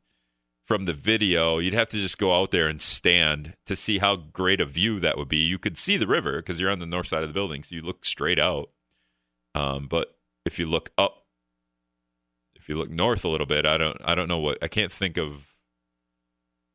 from 0.72 0.86
the 0.86 0.94
video, 0.94 1.58
you'd 1.58 1.74
have 1.74 1.90
to 1.90 1.98
just 1.98 2.16
go 2.16 2.34
out 2.34 2.50
there 2.50 2.66
and 2.66 2.80
stand 2.80 3.52
to 3.66 3.76
see 3.76 3.98
how 3.98 4.16
great 4.16 4.58
a 4.58 4.64
view 4.64 4.98
that 4.98 5.18
would 5.18 5.28
be. 5.28 5.36
You 5.36 5.58
could 5.58 5.76
see 5.76 5.98
the 5.98 6.06
river 6.06 6.36
because 6.36 6.58
you're 6.58 6.70
on 6.70 6.78
the 6.78 6.86
north 6.86 7.08
side 7.08 7.22
of 7.22 7.28
the 7.28 7.34
building, 7.34 7.62
so 7.62 7.74
you 7.74 7.82
look 7.82 8.06
straight 8.06 8.38
out. 8.38 8.70
Um, 9.54 9.86
but 9.86 10.16
if 10.46 10.58
you 10.58 10.64
look 10.64 10.88
up 10.96 11.26
if 12.56 12.70
you 12.70 12.76
look 12.76 12.88
north 12.88 13.22
a 13.22 13.28
little 13.28 13.44
bit, 13.44 13.66
I 13.66 13.76
don't 13.76 13.98
I 14.02 14.14
don't 14.14 14.28
know 14.28 14.38
what 14.38 14.56
I 14.62 14.68
can't 14.68 14.90
think 14.90 15.18
of 15.18 15.52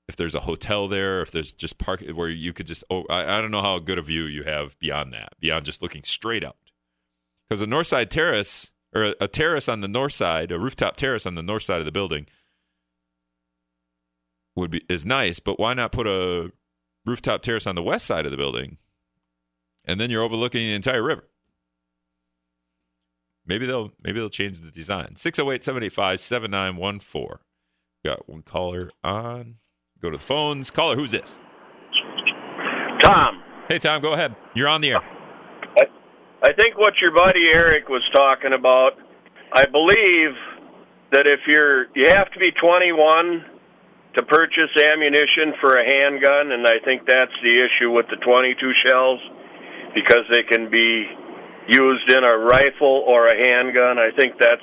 if 0.07 0.15
there's 0.15 0.35
a 0.35 0.41
hotel 0.41 0.87
there, 0.87 1.23
if 1.23 1.31
there's 1.31 1.55
just 1.55 1.79
park 1.79 2.03
where 2.13 2.29
you 2.29 2.53
could 2.53 2.67
just 2.67 2.83
oh 2.91 3.03
I, 3.09 3.39
I 3.39 3.41
don't 3.41 3.49
know 3.49 3.63
how 3.63 3.79
good 3.79 3.97
a 3.97 4.03
view 4.03 4.25
you 4.25 4.43
have 4.43 4.77
beyond 4.77 5.11
that, 5.13 5.33
beyond 5.39 5.65
just 5.65 5.81
looking 5.81 6.03
straight 6.03 6.43
out. 6.43 6.57
Because 7.49 7.63
a 7.63 7.67
north 7.67 7.87
side 7.87 8.11
terrace 8.11 8.73
or 8.93 9.05
a, 9.05 9.15
a 9.21 9.27
terrace 9.27 9.67
on 9.67 9.81
the 9.81 9.87
north 9.87 10.13
side, 10.13 10.51
a 10.51 10.59
rooftop 10.59 10.97
terrace 10.97 11.25
on 11.25 11.33
the 11.33 11.41
north 11.41 11.63
side 11.63 11.79
of 11.79 11.85
the 11.85 11.91
building 11.91 12.27
would 14.57 14.71
be 14.71 14.81
is 14.89 15.05
nice, 15.05 15.39
but 15.39 15.59
why 15.59 15.73
not 15.73 15.91
put 15.91 16.07
a 16.07 16.51
rooftop 17.05 17.41
terrace 17.41 17.67
on 17.67 17.75
the 17.75 17.83
west 17.83 18.05
side 18.05 18.25
of 18.25 18.31
the 18.31 18.37
building? 18.37 18.77
And 19.85 20.01
then 20.01 20.09
you're 20.09 20.23
overlooking 20.23 20.61
the 20.61 20.73
entire 20.73 21.03
river. 21.03 21.27
Maybe 23.45 23.65
they'll 23.65 23.93
maybe 24.03 24.19
they'll 24.19 24.29
change 24.29 24.59
the 24.59 24.71
design. 24.71 25.13
608-785-7914. 25.15 27.37
Got 28.03 28.27
one 28.27 28.41
caller 28.41 28.91
on. 29.03 29.55
Go 30.01 30.09
to 30.09 30.17
the 30.17 30.23
phones. 30.23 30.69
Caller, 30.69 30.95
who's 30.95 31.11
this? 31.11 31.39
Tom, 32.99 33.41
Hey 33.69 33.79
Tom, 33.79 34.01
go 34.01 34.13
ahead. 34.13 34.33
You're 34.55 34.69
on 34.69 34.79
the 34.79 34.91
air. 34.91 35.01
I 36.41 36.53
think 36.53 36.77
what 36.77 36.93
your 37.01 37.11
buddy 37.11 37.49
Eric 37.51 37.89
was 37.89 38.01
talking 38.15 38.53
about, 38.53 38.91
I 39.53 39.65
believe 39.65 40.37
that 41.11 41.25
if 41.25 41.41
you're 41.47 41.87
you 41.93 42.07
have 42.07 42.31
to 42.31 42.39
be 42.39 42.51
21 42.51 43.43
to 44.17 44.23
purchase 44.25 44.73
ammunition 44.91 45.53
for 45.61 45.75
a 45.77 45.85
handgun 45.85 46.51
and 46.51 46.65
I 46.65 46.83
think 46.83 47.05
that's 47.07 47.35
the 47.43 47.53
issue 47.53 47.91
with 47.91 48.07
the 48.09 48.17
22 48.17 48.57
shells 48.85 49.19
because 49.93 50.25
they 50.31 50.43
can 50.43 50.69
be 50.69 51.05
used 51.67 52.09
in 52.09 52.23
a 52.23 52.37
rifle 52.37 53.03
or 53.07 53.27
a 53.27 53.35
handgun. 53.35 53.99
I 53.99 54.11
think 54.17 54.35
that's 54.39 54.61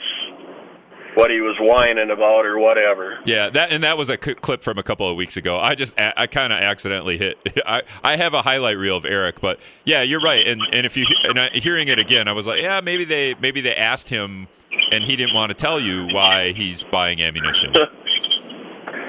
what 1.14 1.30
he 1.30 1.40
was 1.40 1.56
whining 1.61 2.11
about 2.11 2.44
or 2.44 2.58
whatever. 2.58 3.18
Yeah, 3.25 3.50
that 3.50 3.73
and 3.73 3.84
that 3.84 3.96
was 3.96 4.11
a 4.11 4.18
c- 4.20 4.34
clip 4.34 4.62
from 4.62 4.78
a 4.78 4.82
couple 4.82 5.08
of 5.08 5.16
weeks 5.16 5.37
ago. 5.37 5.58
I 5.58 5.75
just 5.75 5.94
I 6.00 6.26
kind 6.26 6.52
of 6.52 6.58
accidentally 6.58 7.18
hit. 7.18 7.38
I 7.66 7.82
I 8.02 8.16
have 8.16 8.34
a 8.34 8.42
highlight 8.42 8.78
reel 8.78 8.96
of 8.96 9.04
Eric, 9.04 9.40
but 9.40 9.61
yeah, 9.84 10.02
you're 10.02 10.20
right. 10.20 10.46
And 10.46 10.61
and 10.73 10.84
if 10.84 10.96
you 10.96 11.06
and 11.28 11.38
I, 11.38 11.50
hearing 11.50 11.88
it 11.88 11.99
again, 11.99 12.26
I 12.26 12.32
was 12.32 12.46
like, 12.46 12.62
yeah, 12.62 12.80
maybe 12.80 13.04
they 13.04 13.34
maybe 13.34 13.61
they 13.61 13.75
asked 13.75 14.08
him, 14.08 14.49
and 14.90 15.04
he 15.04 15.14
didn't 15.16 15.34
want 15.34 15.50
to 15.50 15.54
tell 15.54 15.78
you 15.78 16.08
why 16.12 16.52
he's 16.52 16.82
buying 16.84 17.20
ammunition. 17.23 17.73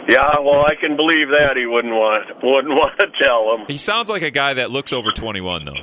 Yeah, 0.07 0.39
well, 0.39 0.63
I 0.67 0.75
can 0.79 0.95
believe 0.95 1.29
that 1.29 1.53
he 1.57 1.65
wouldn't 1.65 1.93
want 1.93 2.27
wouldn't 2.43 2.74
want 2.75 3.00
to 3.00 3.07
tell 3.21 3.55
him. 3.55 3.65
he 3.67 3.77
sounds 3.77 4.09
like 4.09 4.21
a 4.21 4.31
guy 4.31 4.53
that 4.53 4.69
looks 4.71 4.93
over 4.93 5.12
21, 5.12 5.65
though. 5.65 5.74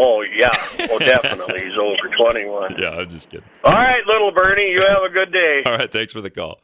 Oh 0.00 0.22
yeah, 0.22 0.50
well 0.88 0.98
definitely 1.00 1.60
he's 1.64 1.78
over 1.78 2.14
21. 2.20 2.76
Yeah, 2.78 2.90
I'm 2.90 3.08
just 3.10 3.30
kidding. 3.30 3.46
All 3.64 3.72
right, 3.72 4.04
little 4.06 4.30
Bernie, 4.30 4.70
you 4.76 4.86
have 4.86 5.02
a 5.02 5.08
good 5.08 5.32
day. 5.32 5.62
All 5.66 5.76
right, 5.76 5.90
thanks 5.90 6.12
for 6.12 6.20
the 6.20 6.30
call. 6.30 6.60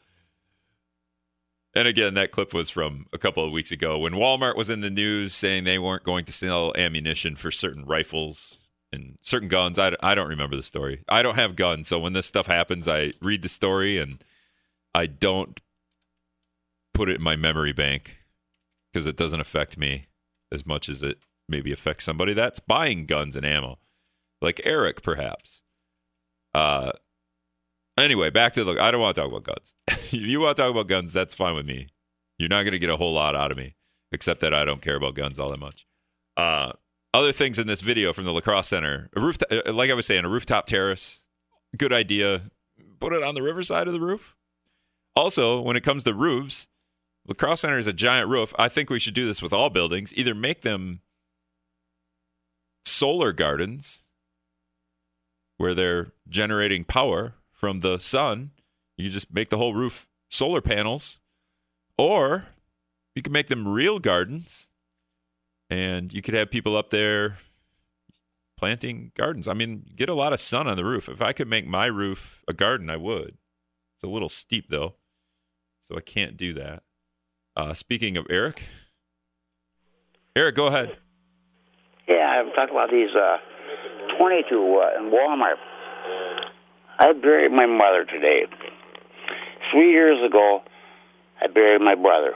And 1.75 1.88
again, 1.88 2.14
that 2.14 2.30
clip 2.30 2.54
was 2.54 2.71
from 2.71 3.06
a 3.12 3.18
couple 3.18 3.44
of 3.44 3.50
weeks 3.50 3.73
ago 3.73 3.99
when 3.99 4.12
Walmart 4.12 4.54
was 4.56 4.71
in 4.71 4.80
the 4.83 4.90
news 4.90 5.35
saying 5.35 5.64
they 5.64 5.80
weren't 5.80 6.04
going 6.04 6.25
to 6.26 6.33
sell 6.33 6.73
ammunition 6.76 7.35
for 7.35 7.50
certain 7.50 7.85
rifles 7.85 8.61
and 8.92 9.16
certain 9.23 9.49
guns. 9.49 9.80
I, 9.80 9.97
I 10.00 10.14
don't 10.14 10.28
remember 10.28 10.54
the 10.54 10.62
story. 10.62 11.02
I 11.09 11.25
don't 11.25 11.35
have 11.35 11.56
guns, 11.56 11.88
so 11.88 11.99
when 11.99 12.12
this 12.12 12.26
stuff 12.26 12.47
happens, 12.47 12.87
I 12.87 13.14
read 13.21 13.42
the 13.42 13.49
story 13.49 13.99
and 13.99 14.23
I 14.95 15.07
don't 15.07 15.61
put 16.93 17.09
it 17.09 17.17
in 17.17 17.23
my 17.23 17.37
memory 17.37 17.73
bank 17.73 18.19
because 18.93 19.07
it 19.07 19.17
doesn't 19.17 19.41
affect 19.41 19.77
me 19.77 20.07
as 20.53 20.67
much 20.67 20.89
as 20.89 21.03
it 21.03 21.19
maybe 21.49 21.73
affects 21.73 22.05
somebody 22.05 22.33
that's 22.33 22.61
buying 22.61 23.07
guns 23.07 23.37
and 23.37 23.45
ammo, 23.45 23.79
like 24.41 24.61
Eric, 24.65 25.03
perhaps. 25.03 25.63
Uh, 26.55 26.93
Anyway, 27.97 28.31
back 28.31 28.53
to 28.55 28.65
the. 28.65 28.71
Look. 28.71 28.81
I 28.81 28.91
don't 28.91 29.01
want 29.01 29.15
to 29.15 29.21
talk 29.21 29.31
about 29.31 29.45
guns. 29.45 29.75
if 29.89 30.13
you 30.13 30.41
want 30.41 30.57
to 30.57 30.63
talk 30.63 30.71
about 30.71 30.89
guns, 30.89 31.13
that's 31.13 31.35
fine 31.35 31.55
with 31.55 31.67
me. 31.67 31.89
You're 32.39 32.49
not 32.49 32.63
going 32.63 32.73
to 32.73 32.79
get 32.79 32.91
a 32.91 32.97
whole 32.97 33.13
lot 33.13 33.37
out 33.37 33.52
of 33.52 33.57
me, 33.57 33.76
except 34.11 34.41
that 34.41 34.52
I 34.52 34.65
don't 34.65 34.83
care 34.83 34.97
about 34.97 35.15
guns 35.15 35.39
all 35.39 35.50
that 35.50 35.61
much. 35.61 35.87
Uh, 36.37 36.73
other 37.13 37.30
things 37.30 37.61
in 37.61 37.69
this 37.69 37.80
video 37.80 38.13
from 38.13 38.25
the 38.25 38.33
La 38.33 38.41
Crosse 38.41 38.69
Center, 38.69 39.09
a 39.15 39.21
roof, 39.21 39.37
uh, 39.49 39.73
like 39.73 39.91
I 39.91 39.95
was 39.95 40.07
saying, 40.07 40.25
a 40.25 40.28
rooftop 40.28 40.67
terrace. 40.67 41.23
Good 41.76 41.93
idea. 41.93 42.43
Put 42.99 43.13
it 43.13 43.23
on 43.23 43.37
the 43.37 43.43
riverside 43.43 43.87
of 43.87 43.93
the 43.93 44.00
roof. 44.00 44.35
Also, 45.17 45.61
when 45.61 45.77
it 45.77 45.83
comes 45.83 46.05
to 46.05 46.15
roofs, 46.15 46.67
La 47.27 47.35
Crosse 47.35 47.61
Center 47.61 47.79
is 47.79 47.87
a 47.87 47.93
giant 47.93 48.29
roof. 48.29 48.53
I 48.59 48.69
think 48.69 48.91
we 48.91 48.99
should 48.99 49.15
do 49.15 49.27
this 49.27 49.41
with 49.41 49.53
all 49.53 49.71
buildings. 49.71 50.13
Either 50.17 50.35
make 50.35 50.63
them 50.63 51.00
solar 52.85 53.33
gardens, 53.33 54.05
where 55.57 55.75
they're 55.75 56.13
generating 56.29 56.85
power 56.85 57.35
from 57.53 57.81
the 57.81 57.99
sun. 57.99 58.50
You 58.97 59.09
just 59.09 59.33
make 59.33 59.49
the 59.49 59.57
whole 59.57 59.75
roof 59.75 60.09
solar 60.31 60.61
panels, 60.61 61.19
or 61.97 62.47
you 63.15 63.23
can 63.23 63.33
make 63.33 63.47
them 63.47 63.69
real 63.69 63.99
gardens, 63.99 64.69
and 65.71 66.13
you 66.13 66.23
could 66.23 66.35
have 66.35 66.50
people 66.50 66.77
up 66.77 66.91
there 66.91 67.39
planting 68.57 69.13
gardens. 69.17 69.49
I 69.49 69.55
mean, 69.55 69.87
get 69.95 70.09
a 70.09 70.15
lot 70.15 70.33
of 70.33 70.41
sun 70.41 70.67
on 70.67 70.77
the 70.77 70.85
roof. 70.85 71.09
If 71.09 71.23
I 71.23 71.33
could 71.33 71.49
make 71.49 71.67
my 71.67 71.87
roof 71.87 72.43
a 72.47 72.53
garden, 72.53 72.91
I 72.91 72.97
would. 72.97 73.39
It's 73.97 74.05
a 74.05 74.09
little 74.09 74.29
steep 74.29 74.69
though, 74.69 74.95
so 75.86 75.97
I 75.97 76.00
can't 76.00 76.36
do 76.36 76.54
that. 76.54 76.82
Uh, 77.56 77.75
speaking 77.75 78.16
of 78.16 78.26
Eric, 78.30 78.62
Eric, 80.34 80.56
go 80.56 80.66
ahead. 80.66 80.97
Yeah, 82.08 82.42
I'm 82.42 82.50
talking 82.52 82.75
about 82.75 82.90
these 82.90 83.14
uh, 83.14 83.38
22 84.18 84.54
uh, 84.54 85.00
in 85.00 85.10
Walmart. 85.10 85.56
I 86.99 87.12
buried 87.12 87.52
my 87.52 87.66
mother 87.66 88.04
today. 88.04 88.47
Three 89.73 89.92
years 89.92 90.18
ago, 90.25 90.62
I 91.40 91.47
buried 91.49 91.80
my 91.80 91.94
brother. 91.94 92.34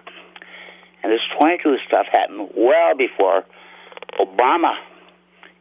And 1.02 1.12
this 1.12 1.20
22 1.38 1.76
stuff 1.88 2.06
happened 2.10 2.50
well 2.56 2.96
before 2.96 3.44
Obama 4.20 4.74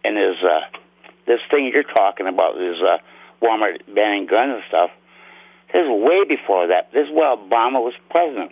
and 0.04 0.17
his 0.17 0.36
uh, 0.43 0.78
this 1.28 1.39
thing 1.52 1.69
you're 1.73 1.84
talking 1.84 2.28
about, 2.28 2.56
this 2.56 2.78
uh, 2.84 2.97
Walmart 3.43 3.80
banning 3.93 4.26
guns 4.26 4.54
and 4.56 4.63
stuff. 4.67 4.89
This 5.74 5.84
is 5.84 5.90
way 5.90 6.24
before 6.28 6.68
that. 6.68 6.92
This 6.94 7.08
is 7.08 7.12
while 7.12 7.38
Obama 7.38 7.84
was 7.84 7.94
president. 8.10 8.52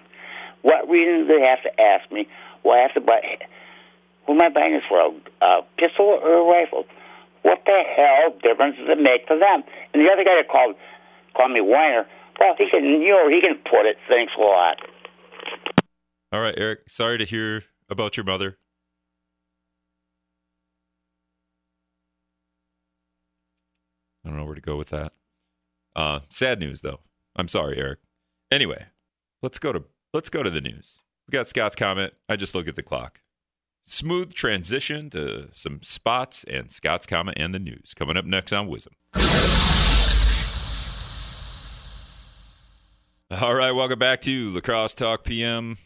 What 0.62 0.90
reason 0.90 1.28
do 1.28 1.40
they 1.40 1.46
have 1.46 1.62
to 1.64 1.82
ask 1.82 2.12
me? 2.12 2.28
Well, 2.64 2.76
I 2.78 2.82
have 2.82 2.94
to 2.96 3.02
buy? 3.02 3.22
Who 4.26 4.34
am 4.34 4.42
I 4.42 4.50
buying 4.50 4.74
this 4.74 4.84
for? 4.90 5.00
A, 5.00 5.62
pistol 5.78 6.06
or 6.06 6.42
a 6.42 6.44
rifle? 6.44 6.86
What 7.44 7.62
the 7.66 7.78
hell 7.96 8.34
difference 8.42 8.78
does 8.78 8.90
it 8.90 9.02
make 9.02 9.28
to 9.28 9.38
them? 9.38 9.64
And 9.94 10.02
the 10.02 10.12
other 10.12 10.24
guy 10.24 10.42
that 10.42 10.50
called 10.50 10.76
called 11.38 11.52
me 11.52 11.62
whiner. 11.62 12.08
Well, 12.40 12.56
he 12.58 12.70
can, 12.70 12.84
you 12.84 13.10
know, 13.10 13.30
he 13.30 13.40
can 13.42 13.56
put 13.58 13.86
it. 13.86 13.98
Thanks 14.10 14.34
a 14.38 14.42
lot. 14.42 14.78
All 16.32 16.42
right, 16.42 16.56
Eric. 16.58 16.90
Sorry 16.90 17.18
to 17.18 17.26
hear 17.26 17.64
about 17.90 18.18
your 18.18 18.24
mother. 18.24 18.58
I 24.26 24.30
don't 24.30 24.38
know 24.38 24.46
where 24.46 24.56
to 24.56 24.62
go 24.62 24.76
with 24.76 24.90
that. 24.90 25.14
Uh, 25.96 26.20
sad 26.30 26.60
news, 26.60 26.82
though. 26.82 27.00
I'm 27.36 27.48
sorry, 27.48 27.78
Eric. 27.78 28.00
Anyway, 28.52 28.86
let's 29.42 29.60
go 29.60 29.72
to 29.72 29.84
let's 30.14 30.30
go 30.30 30.44
to 30.44 30.50
the 30.50 30.62
news. 30.62 31.02
We 31.28 31.32
got 31.32 31.48
Scott's 31.48 31.76
comment. 31.76 32.14
I 32.30 32.36
just 32.36 32.54
look 32.54 32.68
at 32.68 32.76
the 32.76 32.84
clock. 32.84 33.22
Smooth 33.86 34.34
transition 34.34 35.10
to 35.12 35.50
some 35.52 35.82
spots 35.84 36.44
and 36.46 36.72
Scott's 36.72 37.06
comment 37.06 37.38
and 37.40 37.54
the 37.54 37.60
news 37.60 37.94
coming 37.96 38.18
up 38.18 38.26
next 38.26 38.52
on 38.52 38.68
WIZM. 38.68 38.88
All 43.42 43.56
right, 43.56 43.72
welcome 43.72 44.00
back 44.00 44.22
to 44.22 44.50
La 44.52 44.62
Crosse 44.62 44.96
Talk 44.96 45.24
PM. 45.24 45.78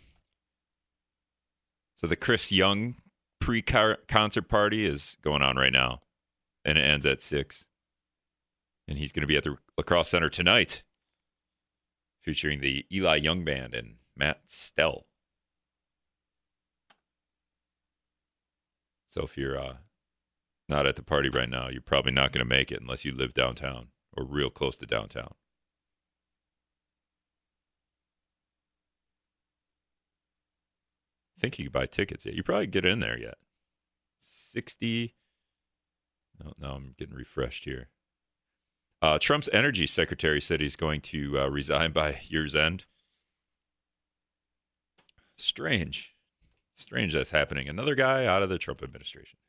So 1.96 2.08
the 2.08 2.16
Chris 2.16 2.52
Young 2.52 2.96
pre-concert 3.40 4.48
party 4.48 4.86
is 4.86 5.18
going 5.22 5.42
on 5.42 5.56
right 5.56 5.74
now, 5.74 6.02
and 6.64 6.78
it 6.78 6.82
ends 6.82 7.06
at 7.06 7.22
six. 7.22 7.66
And 8.90 8.98
he's 8.98 9.12
going 9.12 9.22
to 9.22 9.28
be 9.28 9.38
at 9.38 9.44
the 9.44 9.56
La 9.78 9.84
Crosse 9.84 10.10
Center 10.10 10.30
tonight, 10.30 10.82
featuring 12.24 12.60
the 12.60 12.88
Eli 12.92 13.18
Young 13.18 13.46
Band 13.46 13.76
and 13.76 13.98
Matt 14.18 14.42
Stell. 14.48 15.06
So 19.10 19.22
if 19.22 19.38
you're 19.38 19.60
uh, 19.60 19.78
not 20.68 20.88
at 20.88 20.96
the 20.96 21.04
party 21.04 21.30
right 21.30 21.50
now, 21.50 21.70
you're 21.70 21.82
probably 21.82 22.12
not 22.12 22.32
going 22.32 22.44
to 22.44 22.50
make 22.50 22.72
it 22.72 22.82
unless 22.82 23.06
you 23.06 23.12
live 23.12 23.36
downtown 23.36 23.90
or 24.18 24.26
real 24.26 24.50
close 24.50 24.76
to 24.80 24.88
downtown. 24.88 25.36
I 31.38 31.42
think 31.42 31.60
you 31.60 31.66
could 31.66 31.74
buy 31.74 31.86
tickets 31.86 32.26
yet. 32.26 32.34
You 32.34 32.42
probably 32.42 32.66
get 32.66 32.86
in 32.86 33.02
there 33.02 33.20
yet. 33.20 33.38
60. 34.20 35.14
No, 36.44 36.54
no, 36.58 36.70
I'm 36.72 36.96
getting 36.98 37.16
refreshed 37.16 37.66
here. 37.66 37.90
Uh, 39.02 39.18
Trump's 39.18 39.50
energy 39.54 39.88
secretary 39.88 40.42
said 40.42 40.60
he's 40.60 40.76
going 40.76 41.02
to 41.02 41.40
uh, 41.40 41.48
resign 41.48 41.92
by 41.92 42.20
year's 42.28 42.56
end. 42.56 42.86
Strange. 45.38 46.14
Strange 46.76 47.14
that's 47.14 47.32
happening. 47.32 47.70
Another 47.70 47.96
guy 47.96 48.26
out 48.26 48.44
of 48.44 48.50
the 48.50 48.58
Trump 48.58 48.84
administration. 48.84 49.40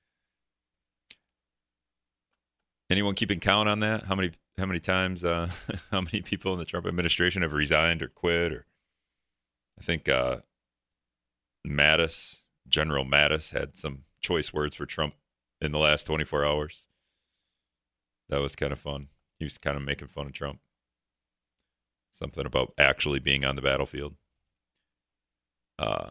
Anyone 2.89 3.15
keeping 3.15 3.39
count 3.39 3.69
on 3.69 3.81
that? 3.81 4.05
How 4.05 4.15
many 4.15 4.33
how 4.59 4.67
many 4.67 4.81
times 4.81 5.25
uh, 5.25 5.49
how 5.91 6.01
many 6.01 6.23
people 6.23 6.53
in 6.53 6.59
the 6.59 6.65
Trump 6.65 6.87
administration 6.87 7.43
have 7.43 7.53
resigned 7.53 8.03
or 8.03 8.09
quit 8.09 8.53
or 8.53 8.67
I 9.79 9.83
think 9.83 10.09
uh, 10.09 10.39
Mattis, 11.67 12.41
General 12.69 13.05
Mattis 13.05 13.53
had 13.53 13.77
some 13.77 14.05
choice 14.21 14.53
words 14.53 14.77
for 14.77 14.87
Trump 14.87 15.15
in 15.61 15.73
the 15.73 15.79
last 15.79 16.05
24 16.05 16.45
hours. 16.45 16.87
That 18.29 18.41
was 18.41 18.55
kind 18.55 18.73
of 18.73 18.79
fun. 18.79 19.09
He 19.41 19.45
was 19.47 19.59
kind 19.59 19.77
of 19.77 19.83
making 19.83 20.09
fun 20.09 20.27
of 20.27 20.33
Trump. 20.33 20.61
Something 22.13 22.45
about 22.45 22.75
actually 22.79 23.19
being 23.19 23.45
on 23.45 23.57
the 23.57 23.63
battlefield. 23.63 24.15
Uh, 25.79 26.11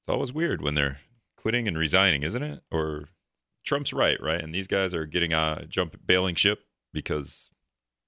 it's 0.00 0.08
always 0.08 0.32
weird 0.32 0.62
when 0.62 0.74
they're 0.74 1.00
quitting 1.36 1.66
and 1.66 1.76
resigning, 1.76 2.22
isn't 2.22 2.42
it? 2.42 2.62
Or 2.70 3.08
Trump's 3.64 3.92
right, 3.92 4.20
right? 4.22 4.40
And 4.40 4.54
these 4.54 4.68
guys 4.68 4.94
are 4.94 5.06
getting 5.06 5.32
a 5.32 5.64
jump 5.68 5.96
bailing 6.06 6.36
ship 6.36 6.60
because 6.92 7.50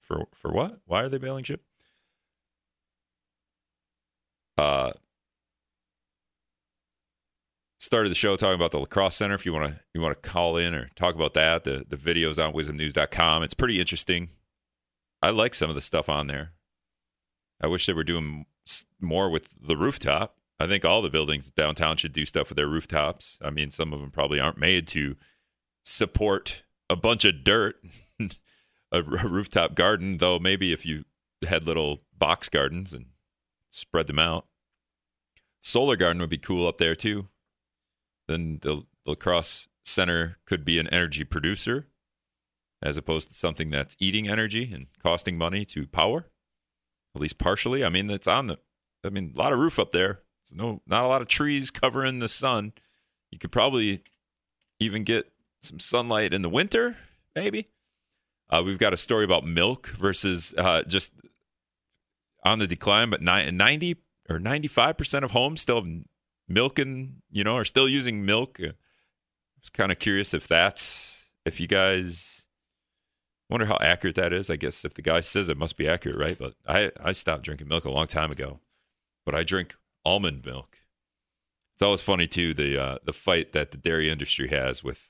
for 0.01 0.27
for 0.33 0.53
what? 0.53 0.79
Why 0.87 1.03
are 1.03 1.09
they 1.09 1.19
bailing 1.19 1.45
ship? 1.45 1.63
Uh 4.57 4.93
started 7.81 8.11
the 8.11 8.15
show 8.15 8.37
talking 8.37 8.55
about 8.55 8.71
the 8.71 8.79
La 8.79 8.85
Crosse 8.85 9.17
Center 9.17 9.35
if 9.35 9.47
you 9.47 9.53
want 9.55 9.73
to 9.73 9.81
you 9.95 10.01
want 10.01 10.23
to 10.23 10.29
call 10.29 10.59
in 10.59 10.75
or 10.75 10.91
talk 10.95 11.15
about 11.15 11.35
that 11.35 11.65
the 11.65 11.85
the 11.89 11.97
videos 11.97 12.43
on 12.43 12.53
WIZMnews.com 12.53 13.43
it's 13.43 13.55
pretty 13.55 13.81
interesting. 13.81 14.29
I 15.23 15.31
like 15.31 15.55
some 15.55 15.69
of 15.69 15.75
the 15.75 15.83
stuff 15.83 16.09
on 16.09 16.29
there. 16.29 16.53
I 17.61 17.67
wish 17.67 17.87
they 17.87 17.93
were 17.93 18.05
doing 18.05 18.47
more 19.01 19.29
with 19.29 19.49
the 19.61 19.77
rooftop. 19.77 20.37
I 20.59 20.67
think 20.67 20.85
all 20.85 21.03
the 21.03 21.11
buildings 21.11 21.51
downtown 21.51 21.97
should 21.97 22.13
do 22.13 22.25
stuff 22.27 22.51
with 22.51 22.57
their 22.57 22.67
rooftops. 22.67 23.39
I 23.43 23.51
mean 23.51 23.71
some 23.71 23.93
of 23.93 24.01
them 24.01 24.11
probably 24.11 24.39
aren't 24.39 24.59
made 24.59 24.87
to 24.89 25.17
support 25.83 26.63
a 26.91 26.97
bunch 26.97 27.25
of 27.25 27.43
dirt 27.43 27.77
a 28.93 29.03
rooftop 29.03 29.75
garden 29.75 30.19
though 30.19 30.39
maybe 30.39 30.73
if 30.73 30.85
you 30.85 31.05
had 31.49 31.67
little 31.67 32.03
box 32.17 32.51
gardens 32.51 32.93
and 32.93 33.07
spread 33.71 34.07
them 34.07 34.19
out. 34.19 34.47
Solar 35.63 35.97
garden 35.97 36.21
would 36.21 36.31
be 36.31 36.39
cool 36.39 36.69
up 36.69 36.77
there 36.77 36.95
too 36.95 37.29
then 38.31 38.59
the 38.63 38.85
lacrosse 39.05 39.69
center 39.85 40.39
could 40.47 40.65
be 40.65 40.79
an 40.79 40.89
energy 40.89 41.25
producer 41.25 41.89
as 42.83 42.97
opposed 42.97 43.29
to 43.29 43.35
something 43.35 43.71
that's 43.71 43.97
eating 43.99 44.29
energy 44.29 44.71
and 44.73 44.87
costing 45.03 45.37
money 45.37 45.65
to 45.67 45.87
power, 45.87 46.29
at 47.15 47.21
least 47.21 47.39
partially. 47.39 47.85
I 47.85 47.89
mean, 47.89 48.09
it's 48.09 48.27
on 48.27 48.47
the, 48.47 48.59
I 49.05 49.11
mean, 49.11 49.33
a 49.35 49.39
lot 49.39 49.53
of 49.53 49.59
roof 49.59 49.79
up 49.79 49.93
there. 49.93 50.21
There's 50.45 50.57
no, 50.59 50.81
not 50.87 51.05
a 51.05 51.09
lot 51.09 51.21
of 51.21 51.29
trees 51.29 51.71
covering 51.71 52.21
the 52.21 52.29
sun. 52.29 52.73
You 53.31 53.39
could 53.39 53.53
probably 53.53 54.03
even 54.79 55.05
get 55.05 55.31
some 55.63 55.79
sunlight 55.79 56.33
in 56.33 56.43
the 56.43 56.49
winter, 56.49 56.97
maybe. 57.35 57.69
Uh, 58.49 58.63
we've 58.65 58.79
got 58.79 58.95
a 58.95 58.97
story 58.97 59.25
about 59.25 59.45
milk 59.45 59.89
versus 59.89 60.55
uh, 60.57 60.83
just 60.83 61.13
on 62.45 62.59
the 62.59 62.67
decline, 62.67 63.11
but 63.11 63.21
90 63.21 63.97
or 64.29 64.39
95% 64.39 65.23
of 65.23 65.33
homes 65.33 65.61
still 65.61 65.83
have 65.83 66.03
milking, 66.51 67.23
you 67.31 67.45
know, 67.45 67.57
are 67.57 67.65
still 67.65 67.89
using 67.89 68.27
milk. 68.27 68.59
I 68.61 68.73
was 69.61 69.71
kind 69.73 69.93
of 69.93 69.99
curious 69.99 70.35
if 70.35 70.49
that's 70.49 71.31
if 71.47 71.61
you 71.61 71.67
guys 71.67 72.47
wonder 73.49 73.67
how 73.67 73.79
accurate 73.81 74.17
that 74.17 74.33
is. 74.33 74.51
I 74.51 74.57
guess 74.57 74.85
if 74.85 74.95
the 74.95 75.03
guy 75.03 75.21
says 75.21 75.49
it 75.49 75.57
must 75.57 75.77
be 75.77 75.89
accurate, 75.89 76.19
right? 76.19 76.39
But 76.39 76.55
I 76.67 76.91
I 77.03 77.13
stopped 77.13 77.45
drinking 77.45 77.69
milk 77.69 77.85
a 77.85 77.91
long 77.91 78.07
time 78.07 78.31
ago, 78.31 78.61
but 79.25 79.35
I 79.35 79.45
drink 79.45 79.77
almond 80.05 80.45
milk. 80.45 80.79
It's 81.75 81.83
always 81.83 82.01
funny 82.03 82.27
too 82.27 82.53
the 82.53 82.83
uh, 82.83 82.99
the 83.05 83.13
fight 83.13 83.53
that 83.53 83.71
the 83.71 83.79
dairy 83.79 84.11
industry 84.11 84.49
has 84.49 84.85
with 84.85 85.09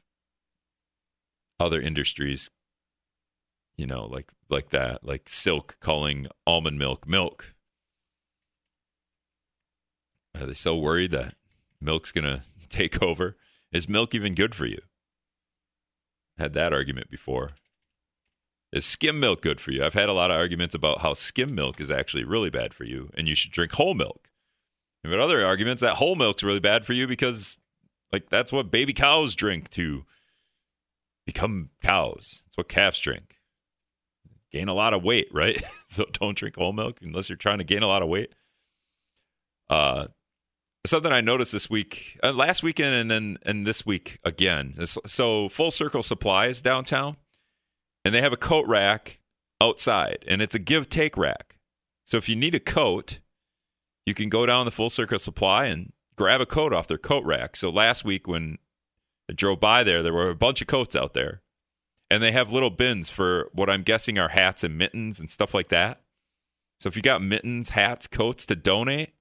other 1.58 1.80
industries. 1.80 2.50
You 3.76 3.86
know, 3.86 4.04
like 4.04 4.30
like 4.50 4.70
that, 4.70 5.04
like 5.04 5.28
Silk 5.28 5.78
calling 5.80 6.26
almond 6.46 6.78
milk 6.78 7.08
milk 7.08 7.54
are 10.38 10.46
they 10.46 10.54
so 10.54 10.76
worried 10.76 11.10
that 11.12 11.34
milk's 11.80 12.12
going 12.12 12.24
to 12.24 12.42
take 12.68 13.02
over? 13.02 13.36
Is 13.72 13.88
milk 13.88 14.14
even 14.14 14.34
good 14.34 14.54
for 14.54 14.66
you? 14.66 14.80
Had 16.38 16.52
that 16.54 16.72
argument 16.72 17.10
before. 17.10 17.50
Is 18.72 18.84
skim 18.84 19.18
milk 19.18 19.42
good 19.42 19.60
for 19.60 19.72
you? 19.72 19.84
I've 19.84 19.94
had 19.94 20.08
a 20.08 20.12
lot 20.12 20.30
of 20.30 20.36
arguments 20.36 20.74
about 20.74 21.00
how 21.00 21.14
skim 21.14 21.54
milk 21.54 21.80
is 21.80 21.90
actually 21.90 22.24
really 22.24 22.50
bad 22.50 22.72
for 22.72 22.84
you 22.84 23.10
and 23.14 23.28
you 23.28 23.34
should 23.34 23.50
drink 23.50 23.72
whole 23.72 23.94
milk. 23.94 24.30
I've 25.04 25.10
had 25.10 25.20
other 25.20 25.44
arguments 25.44 25.82
that 25.82 25.96
whole 25.96 26.14
milk's 26.14 26.42
really 26.42 26.60
bad 26.60 26.84
for 26.84 26.92
you 26.92 27.06
because 27.06 27.56
like 28.12 28.28
that's 28.30 28.52
what 28.52 28.70
baby 28.70 28.92
cows 28.92 29.34
drink 29.34 29.70
to 29.70 30.04
become 31.26 31.70
cows. 31.82 32.42
That's 32.44 32.56
what 32.56 32.68
calves 32.68 33.00
drink. 33.00 33.36
Gain 34.52 34.68
a 34.68 34.74
lot 34.74 34.94
of 34.94 35.02
weight, 35.02 35.28
right? 35.32 35.62
so 35.88 36.04
don't 36.12 36.36
drink 36.36 36.56
whole 36.56 36.72
milk 36.72 36.98
unless 37.02 37.28
you're 37.28 37.36
trying 37.36 37.58
to 37.58 37.64
gain 37.64 37.82
a 37.82 37.88
lot 37.88 38.02
of 38.02 38.08
weight. 38.08 38.34
Uh, 39.68 40.08
something 40.86 41.12
I 41.12 41.20
noticed 41.20 41.52
this 41.52 41.68
week, 41.68 42.18
uh, 42.22 42.32
last 42.32 42.62
weekend, 42.62 42.94
and 42.94 43.10
then 43.10 43.38
and 43.42 43.66
this 43.66 43.84
week 43.84 44.18
again. 44.24 44.74
So 44.84 45.48
Full 45.48 45.70
Circle 45.70 46.02
Supplies 46.02 46.62
downtown, 46.62 47.16
and 48.04 48.14
they 48.14 48.20
have 48.20 48.32
a 48.32 48.38
coat 48.38 48.66
rack 48.66 49.20
outside, 49.60 50.24
and 50.26 50.40
it's 50.40 50.54
a 50.54 50.58
give 50.58 50.88
take 50.88 51.16
rack. 51.16 51.56
So 52.04 52.16
if 52.16 52.28
you 52.28 52.36
need 52.36 52.54
a 52.54 52.60
coat, 52.60 53.20
you 54.06 54.14
can 54.14 54.28
go 54.28 54.46
down 54.46 54.64
the 54.64 54.70
Full 54.70 54.90
Circle 54.90 55.18
Supply 55.18 55.66
and 55.66 55.92
grab 56.16 56.40
a 56.40 56.46
coat 56.46 56.72
off 56.72 56.88
their 56.88 56.98
coat 56.98 57.24
rack. 57.24 57.56
So 57.56 57.70
last 57.70 58.04
week 58.04 58.26
when 58.26 58.58
I 59.30 59.34
drove 59.34 59.60
by 59.60 59.84
there, 59.84 60.02
there 60.02 60.12
were 60.12 60.30
a 60.30 60.34
bunch 60.34 60.60
of 60.60 60.66
coats 60.66 60.96
out 60.96 61.14
there, 61.14 61.42
and 62.10 62.22
they 62.22 62.32
have 62.32 62.52
little 62.52 62.70
bins 62.70 63.10
for 63.10 63.50
what 63.52 63.70
I'm 63.70 63.82
guessing 63.82 64.18
are 64.18 64.30
hats 64.30 64.64
and 64.64 64.76
mittens 64.78 65.20
and 65.20 65.30
stuff 65.30 65.54
like 65.54 65.68
that. 65.68 66.00
So 66.78 66.88
if 66.88 66.96
you 66.96 67.02
got 67.02 67.22
mittens, 67.22 67.70
hats, 67.70 68.06
coats 68.06 68.46
to 68.46 68.56
donate, 68.56 69.12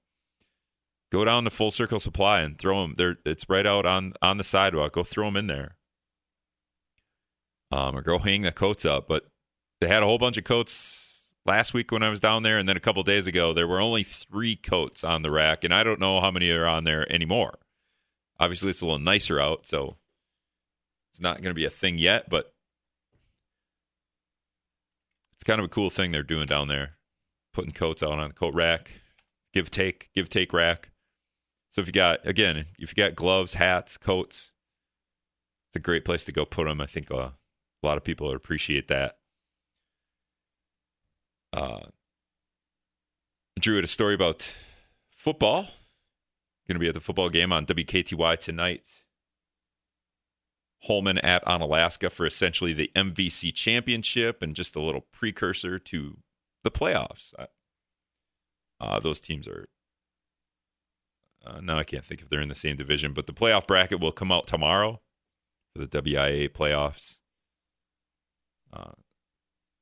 Go 1.10 1.24
down 1.24 1.44
to 1.44 1.50
Full 1.50 1.70
Circle 1.70 1.98
Supply 1.98 2.40
and 2.40 2.56
throw 2.58 2.82
them. 2.82 2.94
There, 2.96 3.16
it's 3.24 3.48
right 3.48 3.66
out 3.66 3.84
on 3.84 4.14
on 4.22 4.36
the 4.38 4.44
sidewalk. 4.44 4.92
Go 4.92 5.02
throw 5.02 5.26
them 5.26 5.36
in 5.36 5.46
there. 5.48 5.76
Um, 7.72 7.96
or 7.96 8.02
go 8.02 8.18
hang 8.18 8.42
the 8.42 8.52
coats 8.52 8.84
up. 8.84 9.08
But 9.08 9.26
they 9.80 9.88
had 9.88 10.02
a 10.02 10.06
whole 10.06 10.18
bunch 10.18 10.36
of 10.38 10.44
coats 10.44 11.32
last 11.46 11.74
week 11.74 11.90
when 11.90 12.02
I 12.02 12.10
was 12.10 12.20
down 12.20 12.42
there, 12.42 12.58
and 12.58 12.68
then 12.68 12.76
a 12.76 12.80
couple 12.80 13.02
days 13.02 13.26
ago 13.26 13.52
there 13.52 13.66
were 13.66 13.80
only 13.80 14.02
three 14.02 14.56
coats 14.56 15.02
on 15.02 15.22
the 15.22 15.30
rack, 15.30 15.64
and 15.64 15.74
I 15.74 15.82
don't 15.82 16.00
know 16.00 16.20
how 16.20 16.30
many 16.30 16.50
are 16.50 16.66
on 16.66 16.84
there 16.84 17.10
anymore. 17.12 17.58
Obviously, 18.38 18.70
it's 18.70 18.80
a 18.80 18.86
little 18.86 18.98
nicer 18.98 19.40
out, 19.40 19.66
so 19.66 19.96
it's 21.12 21.20
not 21.20 21.36
going 21.42 21.50
to 21.50 21.54
be 21.54 21.64
a 21.64 21.70
thing 21.70 21.98
yet, 21.98 22.30
but 22.30 22.54
it's 25.32 25.44
kind 25.44 25.58
of 25.58 25.64
a 25.64 25.68
cool 25.68 25.90
thing 25.90 26.12
they're 26.12 26.22
doing 26.22 26.46
down 26.46 26.68
there, 26.68 26.96
putting 27.52 27.72
coats 27.72 28.02
out 28.02 28.12
on 28.12 28.28
the 28.28 28.34
coat 28.34 28.54
rack, 28.54 28.92
give 29.52 29.70
take, 29.70 30.10
give 30.14 30.28
take 30.28 30.52
rack. 30.52 30.89
So 31.70 31.80
if 31.80 31.86
you 31.86 31.92
got 31.92 32.26
again, 32.26 32.66
if 32.78 32.96
you 32.96 33.02
got 33.02 33.14
gloves, 33.14 33.54
hats, 33.54 33.96
coats, 33.96 34.52
it's 35.68 35.76
a 35.76 35.80
great 35.80 36.04
place 36.04 36.24
to 36.24 36.32
go 36.32 36.44
put 36.44 36.66
them. 36.66 36.80
I 36.80 36.86
think 36.86 37.10
uh, 37.10 37.30
a 37.82 37.86
lot 37.86 37.96
of 37.96 38.04
people 38.04 38.30
appreciate 38.32 38.88
that. 38.88 39.18
Uh, 41.52 41.86
Drew 43.58 43.76
had 43.76 43.84
a 43.84 43.88
story 43.88 44.14
about 44.14 44.52
football. 45.10 45.66
Going 46.66 46.74
to 46.76 46.80
be 46.80 46.88
at 46.88 46.94
the 46.94 47.00
football 47.00 47.30
game 47.30 47.52
on 47.52 47.66
WKTY 47.66 48.38
tonight. 48.38 48.86
Holmen 50.84 51.18
at 51.18 51.44
Onalaska 51.44 52.10
for 52.10 52.24
essentially 52.24 52.72
the 52.72 52.90
MVC 52.96 53.52
championship 53.54 54.40
and 54.40 54.54
just 54.54 54.76
a 54.76 54.80
little 54.80 55.06
precursor 55.12 55.78
to 55.78 56.18
the 56.64 56.70
playoffs. 56.70 57.34
Uh, 58.80 59.00
those 59.00 59.20
teams 59.20 59.46
are 59.46 59.68
uh, 61.44 61.60
no, 61.60 61.78
I 61.78 61.84
can't 61.84 62.04
think 62.04 62.20
if 62.20 62.28
they're 62.28 62.40
in 62.40 62.48
the 62.48 62.54
same 62.54 62.76
division, 62.76 63.12
but 63.12 63.26
the 63.26 63.32
playoff 63.32 63.66
bracket 63.66 64.00
will 64.00 64.12
come 64.12 64.30
out 64.30 64.46
tomorrow 64.46 65.00
for 65.72 65.84
the 65.84 66.02
WIA 66.02 66.48
playoffs. 66.48 67.18
Uh, 68.72 68.92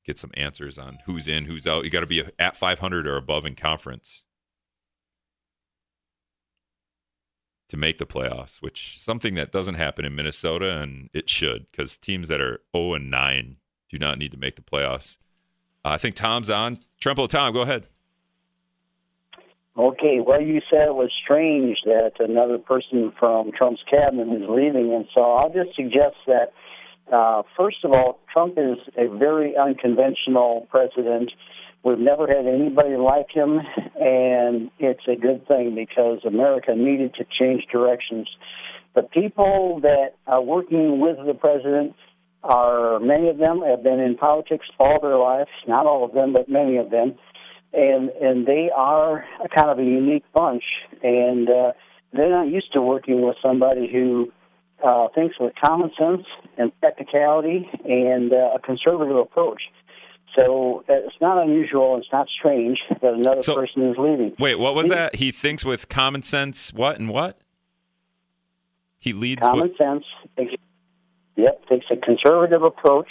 get 0.04 0.18
some 0.18 0.30
answers 0.34 0.78
on 0.78 0.98
who's 1.06 1.28
in, 1.28 1.44
who's 1.44 1.66
out. 1.66 1.84
You 1.84 1.90
got 1.90 2.00
to 2.00 2.06
be 2.06 2.24
at 2.38 2.56
500 2.56 3.06
or 3.06 3.16
above 3.16 3.44
in 3.44 3.54
conference 3.54 4.22
to 7.68 7.76
make 7.76 7.98
the 7.98 8.06
playoffs, 8.06 8.62
which 8.62 8.98
something 8.98 9.34
that 9.34 9.52
doesn't 9.52 9.74
happen 9.74 10.04
in 10.04 10.14
Minnesota, 10.14 10.78
and 10.78 11.10
it 11.12 11.28
should 11.28 11.66
because 11.70 11.98
teams 11.98 12.28
that 12.28 12.40
are 12.40 12.60
0 12.74 12.94
and 12.94 13.10
9 13.10 13.56
do 13.90 13.98
not 13.98 14.18
need 14.18 14.30
to 14.32 14.38
make 14.38 14.56
the 14.56 14.62
playoffs. 14.62 15.18
Uh, 15.84 15.90
I 15.90 15.98
think 15.98 16.14
Tom's 16.14 16.50
on. 16.50 16.78
Trempo, 17.00 17.28
Tom, 17.28 17.52
go 17.52 17.62
ahead. 17.62 17.86
Okay, 19.78 20.18
well, 20.18 20.40
you 20.42 20.60
said 20.68 20.88
it 20.88 20.94
was 20.94 21.12
strange 21.22 21.78
that 21.84 22.14
another 22.18 22.58
person 22.58 23.12
from 23.16 23.52
Trump's 23.52 23.82
cabinet 23.88 24.26
is 24.42 24.48
leaving, 24.48 24.92
and 24.92 25.06
so 25.16 25.22
I'll 25.22 25.52
just 25.52 25.76
suggest 25.76 26.16
that, 26.26 26.52
uh, 27.12 27.42
first 27.56 27.84
of 27.84 27.92
all, 27.92 28.18
Trump 28.32 28.54
is 28.58 28.78
a 28.96 29.06
very 29.06 29.56
unconventional 29.56 30.66
president. 30.68 31.30
We've 31.84 32.00
never 32.00 32.26
had 32.26 32.44
anybody 32.44 32.96
like 32.96 33.30
him, 33.30 33.60
and 34.00 34.72
it's 34.80 35.06
a 35.06 35.14
good 35.14 35.46
thing 35.46 35.76
because 35.76 36.24
America 36.24 36.74
needed 36.74 37.14
to 37.14 37.24
change 37.38 37.64
directions. 37.70 38.28
The 38.96 39.04
people 39.04 39.78
that 39.82 40.14
are 40.26 40.42
working 40.42 40.98
with 40.98 41.18
the 41.24 41.34
president 41.34 41.94
are 42.42 42.98
many 42.98 43.28
of 43.28 43.38
them 43.38 43.62
have 43.62 43.84
been 43.84 44.00
in 44.00 44.16
politics 44.16 44.66
all 44.80 44.98
their 45.00 45.18
lives. 45.18 45.50
Not 45.68 45.86
all 45.86 46.04
of 46.04 46.14
them, 46.14 46.32
but 46.32 46.48
many 46.48 46.78
of 46.78 46.90
them, 46.90 47.14
and 47.72 48.10
and 48.10 48.46
they 48.46 48.70
are 48.74 49.24
a 49.44 49.48
kind 49.48 49.70
of 49.70 49.78
a 49.78 49.84
unique 49.84 50.24
bunch. 50.32 50.64
And 51.02 51.48
uh, 51.48 51.72
they're 52.12 52.30
not 52.30 52.48
used 52.48 52.72
to 52.72 52.80
working 52.82 53.22
with 53.22 53.36
somebody 53.42 53.90
who 53.90 54.32
uh, 54.82 55.08
thinks 55.14 55.36
with 55.38 55.52
common 55.62 55.90
sense 55.98 56.26
and 56.56 56.78
practicality 56.80 57.68
and 57.84 58.32
uh, 58.32 58.50
a 58.54 58.58
conservative 58.58 59.16
approach. 59.16 59.62
So 60.36 60.84
uh, 60.88 60.94
it's 60.94 61.16
not 61.20 61.42
unusual. 61.42 61.96
It's 61.98 62.12
not 62.12 62.28
strange 62.28 62.78
that 62.88 63.14
another 63.14 63.42
So- 63.42 63.54
person 63.54 63.90
is 63.90 63.96
leaving. 63.98 64.34
Wait, 64.38 64.58
what 64.58 64.74
was 64.74 64.88
that? 64.88 65.16
He 65.16 65.30
thinks 65.32 65.64
with 65.64 65.88
common 65.88 66.22
sense. 66.22 66.72
What 66.72 66.98
and 66.98 67.08
what? 67.08 67.38
He 68.98 69.12
leads. 69.12 69.42
Common 69.42 69.68
With, 69.68 69.76
sense. 69.76 70.04
Yep, 71.36 71.66
takes 71.68 71.86
a 71.90 71.96
conservative 71.96 72.64
approach 72.64 73.08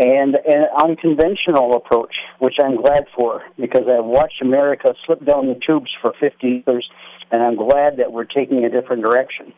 and 0.00 0.34
an 0.34 0.66
unconventional 0.82 1.74
approach, 1.76 2.14
which 2.38 2.54
I'm 2.62 2.76
glad 2.76 3.04
for 3.14 3.42
because 3.58 3.82
I've 3.86 4.04
watched 4.04 4.40
America 4.40 4.94
slip 5.04 5.24
down 5.24 5.46
the 5.46 5.60
tubes 5.68 5.90
for 6.00 6.14
50 6.18 6.64
years, 6.66 6.88
and 7.30 7.42
I'm 7.42 7.56
glad 7.56 7.98
that 7.98 8.10
we're 8.10 8.24
taking 8.24 8.64
a 8.64 8.70
different 8.70 9.04
direction. 9.04 9.52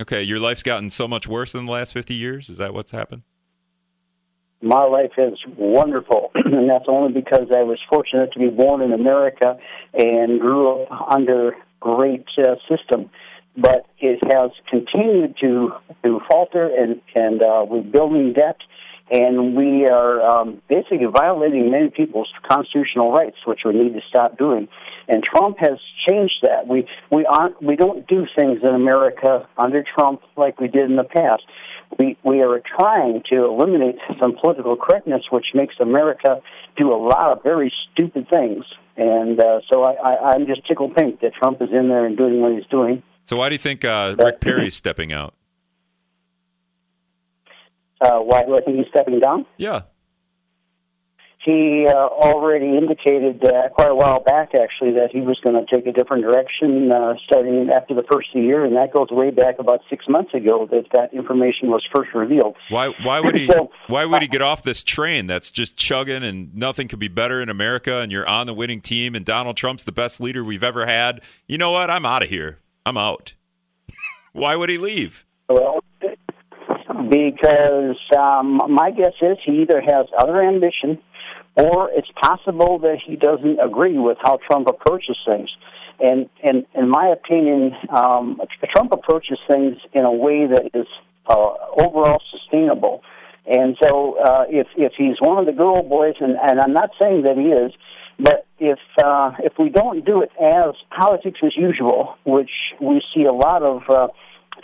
okay, 0.00 0.22
your 0.22 0.38
life's 0.38 0.62
gotten 0.62 0.90
so 0.90 1.08
much 1.08 1.26
worse 1.26 1.54
in 1.54 1.66
the 1.66 1.72
last 1.72 1.92
fifty 1.92 2.14
years. 2.14 2.48
Is 2.48 2.58
that 2.58 2.72
what's 2.72 2.92
happened? 2.92 3.22
my 4.62 4.84
life 4.84 5.12
is 5.18 5.38
wonderful, 5.58 6.30
and 6.34 6.70
that's 6.70 6.84
only 6.88 7.12
because 7.12 7.48
I 7.54 7.64
was 7.64 7.78
fortunate 7.90 8.32
to 8.32 8.38
be 8.38 8.48
born 8.48 8.80
in 8.80 8.92
America 8.92 9.58
and 9.92 10.40
grew 10.40 10.82
up 10.82 11.10
under 11.10 11.56
great 11.80 12.24
uh, 12.38 12.54
system. 12.70 13.10
But 13.56 13.86
it 13.98 14.20
has 14.32 14.50
continued 14.70 15.36
to 15.42 15.72
to 16.04 16.20
falter, 16.30 16.70
and 16.74 17.02
and 17.14 17.42
uh, 17.42 17.66
we're 17.68 17.82
building 17.82 18.32
debt, 18.32 18.56
and 19.10 19.56
we 19.56 19.86
are 19.86 20.22
um, 20.22 20.62
basically 20.68 21.06
violating 21.06 21.70
many 21.70 21.90
people's 21.90 22.28
constitutional 22.48 23.12
rights, 23.12 23.36
which 23.46 23.60
we 23.64 23.72
need 23.72 23.94
to 23.94 24.00
stop 24.08 24.38
doing. 24.38 24.68
And 25.08 25.22
Trump 25.22 25.58
has 25.58 25.78
changed 26.08 26.38
that. 26.42 26.66
We 26.68 26.86
we 27.10 27.26
aren't 27.26 27.62
we 27.62 27.76
don't 27.76 28.06
do 28.06 28.26
things 28.36 28.60
in 28.62 28.74
America 28.74 29.48
under 29.58 29.82
Trump 29.82 30.22
like 30.36 30.60
we 30.60 30.68
did 30.68 30.90
in 30.90 30.96
the 30.96 31.04
past 31.04 31.42
we 31.98 32.16
we 32.24 32.40
are 32.40 32.60
trying 32.78 33.22
to 33.30 33.44
eliminate 33.44 33.96
some 34.20 34.36
political 34.40 34.76
correctness, 34.76 35.22
which 35.30 35.46
makes 35.54 35.74
America 35.80 36.40
do 36.76 36.92
a 36.92 36.96
lot 36.96 37.32
of 37.32 37.42
very 37.42 37.72
stupid 37.92 38.28
things. 38.30 38.64
And 38.96 39.40
uh, 39.40 39.60
so 39.70 39.84
I, 39.84 39.92
I, 39.94 40.32
I'm 40.32 40.46
just 40.46 40.66
tickled 40.66 40.94
pink 40.94 41.20
that 41.20 41.32
Trump 41.34 41.62
is 41.62 41.70
in 41.72 41.88
there 41.88 42.04
and 42.04 42.16
doing 42.16 42.40
what 42.40 42.52
he's 42.52 42.66
doing. 42.66 43.02
So 43.24 43.36
why 43.36 43.48
do 43.48 43.54
you 43.54 43.58
think 43.58 43.84
uh, 43.84 44.14
Rick 44.18 44.40
Perry's 44.40 44.74
stepping 44.74 45.12
out? 45.12 45.34
Uh, 48.02 48.18
why 48.18 48.44
do 48.44 48.56
I 48.56 48.60
think 48.62 48.78
he's 48.78 48.88
stepping 48.88 49.20
down? 49.20 49.46
Yeah. 49.56 49.82
He 51.44 51.86
uh, 51.88 51.92
already 51.92 52.78
indicated 52.78 53.44
uh, 53.44 53.68
quite 53.70 53.90
a 53.90 53.94
while 53.96 54.22
back, 54.22 54.50
actually, 54.54 54.92
that 54.92 55.08
he 55.10 55.20
was 55.22 55.40
going 55.42 55.56
to 55.56 55.74
take 55.74 55.88
a 55.88 55.92
different 55.92 56.22
direction 56.22 56.92
uh, 56.92 57.14
starting 57.26 57.68
after 57.74 57.94
the 57.94 58.04
first 58.12 58.28
year, 58.32 58.64
and 58.64 58.76
that 58.76 58.92
goes 58.92 59.08
way 59.10 59.30
back 59.30 59.58
about 59.58 59.80
six 59.90 60.04
months 60.08 60.32
ago 60.34 60.68
that 60.70 60.84
that 60.92 61.12
information 61.12 61.68
was 61.68 61.82
first 61.92 62.10
revealed. 62.14 62.54
Why 62.70 62.90
why 63.02 63.18
would 63.18 63.34
he 63.34 63.48
So- 63.48 63.72
why 63.88 64.04
would 64.04 64.22
he 64.22 64.28
get 64.28 64.40
off 64.40 64.62
this 64.62 64.84
train 64.84 65.26
that's 65.26 65.50
just 65.50 65.76
chugging 65.76 66.22
and 66.22 66.54
nothing 66.54 66.86
could 66.86 67.00
be 67.00 67.08
better 67.08 67.40
in 67.40 67.48
America 67.48 67.96
and 67.98 68.12
you're 68.12 68.28
on 68.28 68.46
the 68.46 68.54
winning 68.54 68.80
team 68.80 69.16
and 69.16 69.24
Donald 69.24 69.56
Trump's 69.56 69.82
the 69.82 69.90
best 69.90 70.20
leader 70.20 70.44
we've 70.44 70.62
ever 70.62 70.86
had? 70.86 71.22
You 71.48 71.58
know 71.58 71.72
what? 71.72 71.90
I'm 71.90 72.06
out 72.06 72.22
of 72.22 72.28
here. 72.28 72.58
I'm 72.86 72.96
out. 72.96 73.34
why 74.32 74.54
would 74.54 74.68
he 74.68 74.78
leave? 74.78 75.26
Well, 75.48 75.82
because 77.08 77.96
um, 78.18 78.60
my 78.68 78.90
guess 78.90 79.14
is 79.20 79.38
he 79.44 79.62
either 79.62 79.80
has 79.80 80.06
other 80.18 80.42
ambition 80.42 80.98
or 81.56 81.90
it's 81.92 82.08
possible 82.20 82.78
that 82.80 82.98
he 83.04 83.16
doesn't 83.16 83.58
agree 83.60 83.98
with 83.98 84.16
how 84.22 84.38
Trump 84.48 84.68
approaches 84.68 85.16
things. 85.30 85.50
And, 86.00 86.28
and 86.42 86.66
in 86.74 86.88
my 86.88 87.08
opinion, 87.08 87.72
um, 87.90 88.40
Trump 88.74 88.92
approaches 88.92 89.38
things 89.46 89.76
in 89.92 90.04
a 90.04 90.12
way 90.12 90.46
that 90.46 90.70
is 90.74 90.86
uh, 91.26 91.52
overall 91.84 92.20
sustainable. 92.30 93.02
And 93.46 93.76
so, 93.82 94.16
uh, 94.22 94.44
if 94.48 94.68
if 94.76 94.92
he's 94.96 95.16
one 95.20 95.36
of 95.38 95.52
the 95.52 95.62
old 95.62 95.88
boys, 95.88 96.14
and, 96.20 96.36
and 96.40 96.60
I'm 96.60 96.72
not 96.72 96.90
saying 97.00 97.22
that 97.22 97.36
he 97.36 97.48
is, 97.48 97.72
but 98.18 98.46
if 98.60 98.78
uh, 99.02 99.32
if 99.40 99.54
we 99.58 99.68
don't 99.68 100.04
do 100.04 100.22
it 100.22 100.30
as 100.40 100.74
politics 100.96 101.40
as 101.44 101.56
usual, 101.56 102.16
which 102.24 102.50
we 102.80 103.02
see 103.12 103.24
a 103.24 103.32
lot 103.32 103.64
of, 103.64 103.82
uh, 103.88 104.08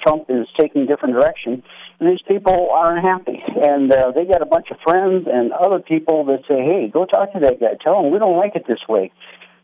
Trump 0.04 0.26
is 0.28 0.46
taking 0.58 0.86
different 0.86 1.14
direction. 1.14 1.64
These 2.00 2.22
people 2.28 2.68
aren't 2.72 3.04
happy, 3.04 3.42
and 3.64 3.92
uh, 3.92 4.12
they 4.12 4.24
got 4.24 4.40
a 4.40 4.46
bunch 4.46 4.70
of 4.70 4.76
friends 4.84 5.26
and 5.30 5.52
other 5.52 5.80
people 5.80 6.24
that 6.26 6.40
say, 6.46 6.62
"Hey, 6.62 6.88
go 6.92 7.04
talk 7.06 7.32
to 7.32 7.40
that 7.40 7.58
guy. 7.60 7.74
Tell 7.82 7.98
him 8.04 8.12
we 8.12 8.18
don't 8.20 8.36
like 8.36 8.54
it 8.54 8.64
this 8.68 8.86
way." 8.88 9.10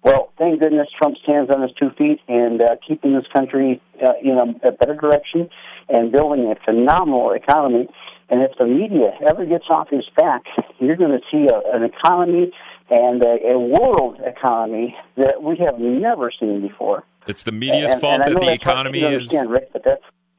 Well, 0.03 0.33
thank 0.37 0.61
goodness 0.61 0.89
Trump 1.01 1.17
stands 1.23 1.51
on 1.51 1.63
his 1.63 1.71
two 1.81 1.91
feet 1.97 2.21
and 2.29 2.61
uh, 2.63 2.77
keeping 2.87 3.15
this 3.15 3.25
country 3.33 3.81
uh, 4.05 4.13
in 4.23 4.37
a, 4.37 4.69
a 4.69 4.73
better 4.73 4.95
direction 4.95 5.49
and 5.89 6.13
building 6.13 6.51
a 6.51 6.57
phenomenal 6.65 7.33
economy. 7.33 7.89
And 8.29 8.43
if 8.43 8.51
the 8.59 8.67
media 8.67 9.13
ever 9.31 9.47
gets 9.47 9.65
off 9.71 9.89
his 9.89 10.05
back, 10.17 10.43
you're 10.79 10.97
going 10.97 11.13
to 11.13 11.21
see 11.31 11.47
a, 11.49 11.75
an 11.75 11.85
economy 11.85 12.53
and 12.91 13.23
a, 13.23 13.53
a 13.53 13.59
world 13.59 14.21
economy 14.25 14.95
that 15.17 15.43
we 15.43 15.57
have 15.59 15.79
never 15.79 16.31
seen 16.39 16.61
before. 16.61 17.05
It's 17.27 17.43
the 17.43 17.53
media's 17.53 17.93
And- 17.93 18.01
fault 18.01 18.21
and 18.21 18.27
that 18.27 18.41
the 18.41 18.45
that's 18.45 18.65
hard 18.65 18.87
for 18.87 18.95
economy 18.95 19.01
is 19.01 19.33
Rick, 19.49 19.71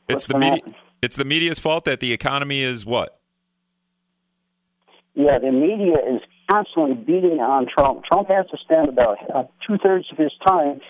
it's 0.08 0.26
the 0.26 0.38
media. 0.38 0.62
It's 1.06 1.16
the 1.16 1.24
media's 1.24 1.60
fault 1.60 1.86
that 1.86 2.00
the 2.00 2.12
economy 2.12 2.62
is 2.62 2.86
what? 2.86 3.20
Yeah, 5.14 5.38
the 5.40 5.52
media 5.52 5.96
is 6.14 6.22
constantly 6.50 6.96
beating 6.96 7.40
on 7.40 7.68
Trump. 7.68 8.04
Trump 8.04 8.28
has 8.30 8.48
to 8.50 8.58
spend 8.58 8.90
about 8.90 9.18
uh, 9.34 9.44
two 9.66 9.78
thirds 9.78 10.08
of 10.12 10.18
his 10.18 10.32
time 10.46 10.82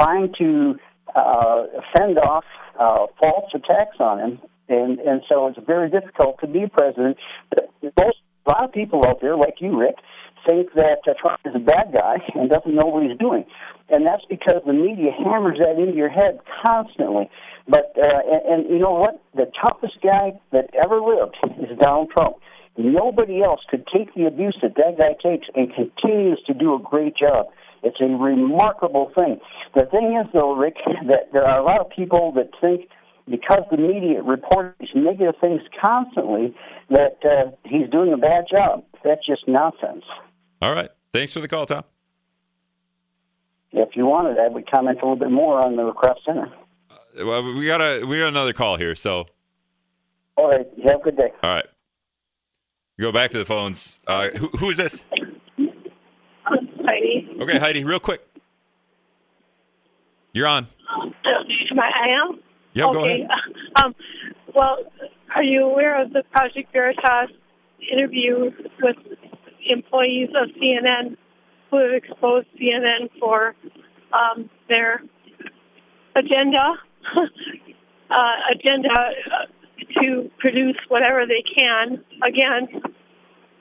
trying 0.00 0.32
to 0.38 0.76
uh, 1.14 1.64
fend 1.94 2.18
off 2.18 2.44
uh, 2.78 3.06
false 3.20 3.50
attacks 3.52 3.96
on 3.98 4.20
him, 4.20 4.40
and 4.68 5.00
and 5.00 5.22
so 5.28 5.48
it's 5.48 5.58
very 5.66 5.90
difficult 5.90 6.40
to 6.40 6.46
be 6.46 6.66
president. 6.66 7.18
Most 7.82 8.18
a 8.46 8.50
lot 8.50 8.64
of 8.64 8.72
people 8.72 9.02
out 9.06 9.20
there, 9.20 9.36
like 9.36 9.54
you, 9.60 9.78
Rick, 9.78 9.96
think 10.48 10.72
that 10.74 11.00
uh, 11.06 11.14
Trump 11.20 11.40
is 11.44 11.54
a 11.54 11.58
bad 11.58 11.92
guy 11.92 12.16
and 12.34 12.50
doesn't 12.50 12.74
know 12.74 12.86
what 12.86 13.02
he's 13.02 13.18
doing, 13.18 13.44
and 13.88 14.06
that's 14.06 14.24
because 14.28 14.62
the 14.66 14.72
media 14.72 15.10
hammers 15.12 15.58
that 15.58 15.80
into 15.80 15.96
your 15.96 16.08
head 16.08 16.38
constantly. 16.64 17.28
But 17.68 17.96
uh, 17.96 18.20
and, 18.30 18.64
and 18.64 18.70
you 18.70 18.78
know 18.78 18.92
what? 18.92 19.22
The 19.34 19.50
toughest 19.64 20.00
guy 20.02 20.32
that 20.52 20.70
ever 20.74 21.00
lived 21.00 21.36
is 21.60 21.78
Donald 21.78 22.10
Trump. 22.16 22.36
Nobody 22.76 23.42
else 23.42 23.60
could 23.70 23.86
take 23.86 24.12
the 24.14 24.26
abuse 24.26 24.56
that 24.62 24.74
that 24.76 24.98
guy 24.98 25.14
takes 25.22 25.46
and 25.54 25.72
continues 25.72 26.42
to 26.46 26.54
do 26.54 26.74
a 26.74 26.78
great 26.78 27.16
job. 27.16 27.46
It's 27.84 28.00
a 28.00 28.06
remarkable 28.06 29.12
thing. 29.16 29.38
The 29.74 29.84
thing 29.86 30.18
is, 30.20 30.26
though, 30.32 30.54
Rick, 30.54 30.76
that 31.08 31.32
there 31.32 31.44
are 31.44 31.60
a 31.60 31.64
lot 31.64 31.80
of 31.80 31.90
people 31.90 32.32
that 32.32 32.50
think 32.60 32.88
because 33.30 33.64
the 33.70 33.76
media 33.76 34.22
reports 34.22 34.90
negative 34.94 35.34
things 35.42 35.60
constantly 35.82 36.54
that 36.90 37.18
uh, 37.24 37.50
he's 37.64 37.88
doing 37.90 38.12
a 38.12 38.18
bad 38.18 38.44
job. 38.50 38.84
That's 39.04 39.24
just 39.26 39.46
nonsense. 39.46 40.04
All 40.64 40.72
right. 40.72 40.88
Thanks 41.12 41.30
for 41.30 41.40
the 41.40 41.48
call, 41.48 41.66
Tom. 41.66 41.84
If 43.72 43.90
you 43.94 44.06
wanted, 44.06 44.38
I 44.38 44.48
would 44.48 44.70
comment 44.70 44.98
a 45.02 45.04
little 45.04 45.16
bit 45.16 45.30
more 45.30 45.60
on 45.60 45.76
the 45.76 45.92
Cross 45.92 46.20
Center. 46.24 46.50
Well, 47.22 47.44
we 47.54 47.66
got 47.66 47.82
a 47.82 48.02
we 48.06 48.18
got 48.18 48.28
another 48.28 48.54
call 48.54 48.78
here, 48.78 48.94
so 48.94 49.26
All 50.36 50.48
right. 50.48 50.66
You 50.74 50.84
have 50.88 51.00
a 51.02 51.04
good 51.04 51.18
day. 51.18 51.32
all 51.42 51.54
right. 51.54 51.66
Go 52.98 53.12
back 53.12 53.30
to 53.32 53.38
the 53.38 53.44
phones. 53.44 54.00
Uh, 54.06 54.30
who, 54.30 54.48
who 54.56 54.70
is 54.70 54.78
this? 54.78 55.04
Heidi. 56.46 57.28
Okay, 57.40 57.58
Heidi, 57.58 57.84
real 57.84 58.00
quick. 58.00 58.26
You're 60.32 60.46
on. 60.46 60.66
Am 60.90 61.78
I, 61.78 61.90
I 62.06 62.30
am? 62.30 62.40
Yeah, 62.72 62.84
go 62.84 63.00
okay. 63.00 63.22
ahead. 63.22 63.30
Um, 63.84 63.94
well, 64.54 64.78
are 65.34 65.42
you 65.42 65.64
aware 65.64 66.00
of 66.00 66.12
the 66.12 66.22
Project 66.30 66.72
Veritas 66.72 67.36
interview 67.92 68.52
with 68.80 68.96
employees 69.68 70.30
of 70.30 70.50
CNN 70.56 71.16
who 71.70 71.78
have 71.78 71.92
exposed 71.92 72.46
CNN 72.60 73.10
for 73.18 73.54
um, 74.12 74.48
their 74.68 75.02
agenda, 76.14 76.74
uh, 78.10 78.36
agenda 78.52 78.90
uh, 78.90 80.00
to 80.00 80.30
produce 80.38 80.76
whatever 80.88 81.26
they 81.26 81.42
can 81.56 82.04
against 82.22 82.74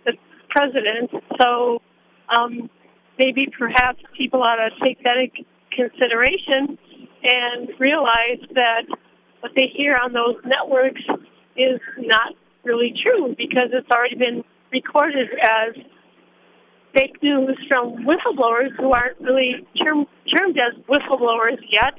the 0.05 0.13
president? 0.49 1.11
So 1.41 1.81
um, 2.35 2.69
maybe 3.17 3.47
perhaps 3.57 4.01
people 4.17 4.43
ought 4.43 4.57
to 4.57 4.69
take 4.83 5.03
that 5.03 5.17
into 5.17 5.43
consideration 5.71 6.77
and 7.23 7.69
realize 7.79 8.39
that 8.53 8.83
what 9.39 9.51
they 9.55 9.71
hear 9.75 9.97
on 10.01 10.13
those 10.13 10.35
networks 10.45 11.01
is 11.55 11.79
not 11.97 12.33
really 12.63 12.93
true 13.01 13.35
because 13.37 13.69
it's 13.71 13.89
already 13.91 14.15
been 14.15 14.43
recorded 14.71 15.29
as 15.41 15.75
fake 16.95 17.21
news 17.23 17.57
from 17.67 18.05
whistleblowers 18.05 18.75
who 18.77 18.91
aren't 18.93 19.19
really 19.19 19.65
term, 19.83 20.05
termed 20.35 20.57
as 20.57 20.73
whistleblowers 20.85 21.57
yet. 21.69 21.93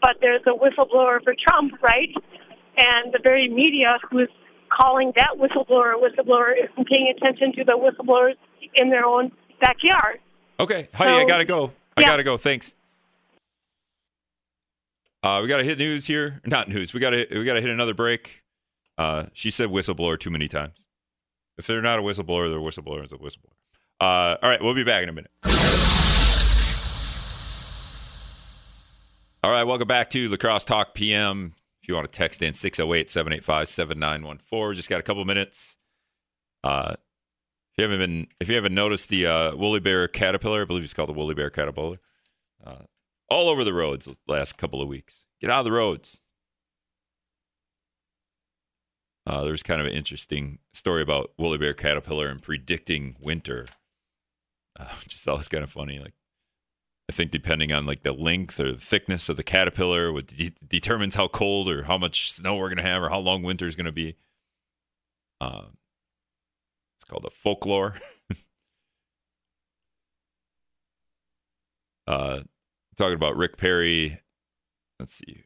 but 0.00 0.16
there's 0.20 0.42
a 0.46 0.50
whistleblower 0.50 1.22
for 1.22 1.34
Trump, 1.46 1.72
right? 1.82 2.08
And 2.76 3.12
the 3.12 3.20
very 3.22 3.48
media 3.48 3.98
who's 4.10 4.28
calling 4.68 5.12
that 5.16 5.34
whistleblower 5.38 5.94
a 5.94 5.98
whistleblower 5.98 6.52
isn't 6.56 6.88
paying 6.88 7.12
attention 7.16 7.52
to 7.56 7.64
the 7.64 7.72
whistleblowers 7.78 8.34
in 8.76 8.90
their 8.90 9.04
own 9.04 9.30
backyard. 9.60 10.18
Okay, 10.58 10.88
Heidi, 10.94 11.12
I 11.12 11.24
gotta 11.24 11.44
go. 11.44 11.72
I 11.96 12.00
Yeah. 12.00 12.06
gotta 12.08 12.22
go. 12.24 12.36
Thanks. 12.36 12.74
Uh, 15.22 15.38
we 15.42 15.48
gotta 15.48 15.62
hit 15.64 15.78
news 15.78 16.06
here. 16.06 16.40
Not 16.44 16.68
news. 16.68 16.92
We 16.92 16.98
gotta 17.00 17.26
we 17.30 17.44
gotta 17.44 17.60
hit 17.60 17.70
another 17.70 17.94
break. 17.94 18.42
Uh, 18.98 19.26
she 19.32 19.50
said 19.50 19.68
whistleblower 19.68 20.18
too 20.18 20.30
many 20.30 20.48
times. 20.48 20.84
If 21.58 21.66
they're 21.66 21.80
not 21.82 21.98
a 21.98 22.02
whistleblower, 22.02 22.48
they're 22.50 22.58
a 22.58 22.62
whistleblower. 22.62 23.04
Is 23.04 23.12
a 23.12 23.16
whistleblower. 23.16 23.54
Uh, 24.02 24.36
all 24.42 24.50
right, 24.50 24.60
we'll 24.60 24.74
be 24.74 24.82
back 24.82 25.04
in 25.04 25.08
a 25.08 25.12
minute. 25.12 25.30
All 29.44 29.52
right, 29.52 29.62
welcome 29.62 29.86
back 29.86 30.10
to 30.10 30.28
La 30.28 30.36
Crosse 30.36 30.64
Talk 30.64 30.92
PM. 30.92 31.54
If 31.80 31.88
you 31.88 31.94
want 31.94 32.10
to 32.10 32.18
text 32.18 32.42
in 32.42 32.52
608 32.52 33.08
785 33.08 33.68
7914, 33.68 34.74
just 34.74 34.88
got 34.88 34.98
a 34.98 35.04
couple 35.04 35.24
minutes. 35.24 35.76
Uh, 36.64 36.96
if 36.96 37.78
you 37.78 37.84
haven't 37.84 38.00
been, 38.00 38.26
if 38.40 38.48
you 38.48 38.56
haven't 38.56 38.74
noticed 38.74 39.08
the 39.08 39.24
uh, 39.24 39.54
woolly 39.54 39.78
bear 39.78 40.08
caterpillar, 40.08 40.62
I 40.62 40.64
believe 40.64 40.82
it's 40.82 40.94
called 40.94 41.08
the 41.08 41.12
woolly 41.12 41.36
bear 41.36 41.48
caterpillar, 41.50 42.00
uh, 42.66 42.82
all 43.30 43.48
over 43.48 43.62
the 43.62 43.72
roads 43.72 44.06
the 44.06 44.16
last 44.26 44.58
couple 44.58 44.82
of 44.82 44.88
weeks. 44.88 45.26
Get 45.40 45.48
out 45.48 45.60
of 45.60 45.64
the 45.64 45.70
roads. 45.70 46.20
Uh, 49.24 49.44
there's 49.44 49.62
kind 49.62 49.80
of 49.80 49.86
an 49.86 49.92
interesting 49.92 50.58
story 50.72 51.02
about 51.02 51.30
woolly 51.38 51.58
bear 51.58 51.72
caterpillar 51.72 52.26
and 52.26 52.42
predicting 52.42 53.14
winter, 53.20 53.66
uh, 54.78 54.88
which 55.04 55.14
is 55.14 55.26
always 55.28 55.48
kind 55.48 55.64
of 55.64 55.72
funny. 55.72 55.98
Like, 55.98 56.14
I 57.08 57.12
think 57.12 57.30
depending 57.30 57.72
on 57.72 57.86
like 57.86 58.02
the 58.02 58.12
length 58.12 58.58
or 58.60 58.72
the 58.72 58.78
thickness 58.78 59.28
of 59.28 59.36
the 59.36 59.42
caterpillar, 59.42 60.12
would 60.12 60.28
de- 60.28 60.54
determines 60.66 61.14
how 61.14 61.28
cold 61.28 61.68
or 61.68 61.84
how 61.84 61.98
much 61.98 62.32
snow 62.32 62.56
we're 62.56 62.68
gonna 62.68 62.82
have 62.82 63.02
or 63.02 63.08
how 63.10 63.18
long 63.18 63.42
winter 63.42 63.66
is 63.66 63.76
gonna 63.76 63.92
be. 63.92 64.16
Um, 65.40 65.76
it's 66.96 67.04
called 67.04 67.24
a 67.24 67.30
folklore. 67.30 67.96
uh, 72.06 72.40
talking 72.96 73.14
about 73.14 73.36
Rick 73.36 73.56
Perry. 73.56 74.20
Let's 75.00 75.14
see. 75.14 75.42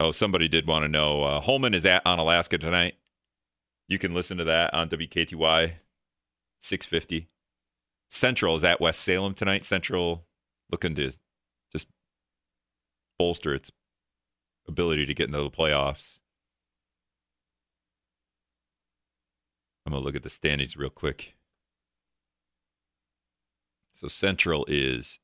Oh, 0.00 0.10
somebody 0.10 0.48
did 0.48 0.66
want 0.66 0.84
to 0.84 0.88
know. 0.88 1.22
Uh, 1.22 1.40
Holmen 1.40 1.74
is 1.74 1.86
at 1.86 2.04
Onalaska 2.04 2.58
tonight. 2.58 2.94
You 3.86 3.98
can 3.98 4.14
listen 4.14 4.38
to 4.38 4.44
that 4.44 4.72
on 4.74 4.88
WKTY 4.88 5.74
650. 6.62 7.28
Central 8.08 8.56
is 8.56 8.64
at 8.64 8.80
West 8.80 9.00
Salem 9.00 9.34
tonight. 9.34 9.64
Central 9.64 10.24
looking 10.70 10.94
to 10.94 11.12
just 11.72 11.88
bolster 13.18 13.54
its 13.54 13.70
ability 14.68 15.06
to 15.06 15.14
get 15.14 15.26
into 15.26 15.42
the 15.42 15.50
playoffs. 15.50 16.20
I'm 19.84 19.92
gonna 19.92 20.04
look 20.04 20.14
at 20.14 20.22
the 20.22 20.30
standings 20.30 20.76
real 20.76 20.90
quick. 20.90 21.34
So 23.92 24.08
Central 24.08 24.64
is 24.68 25.18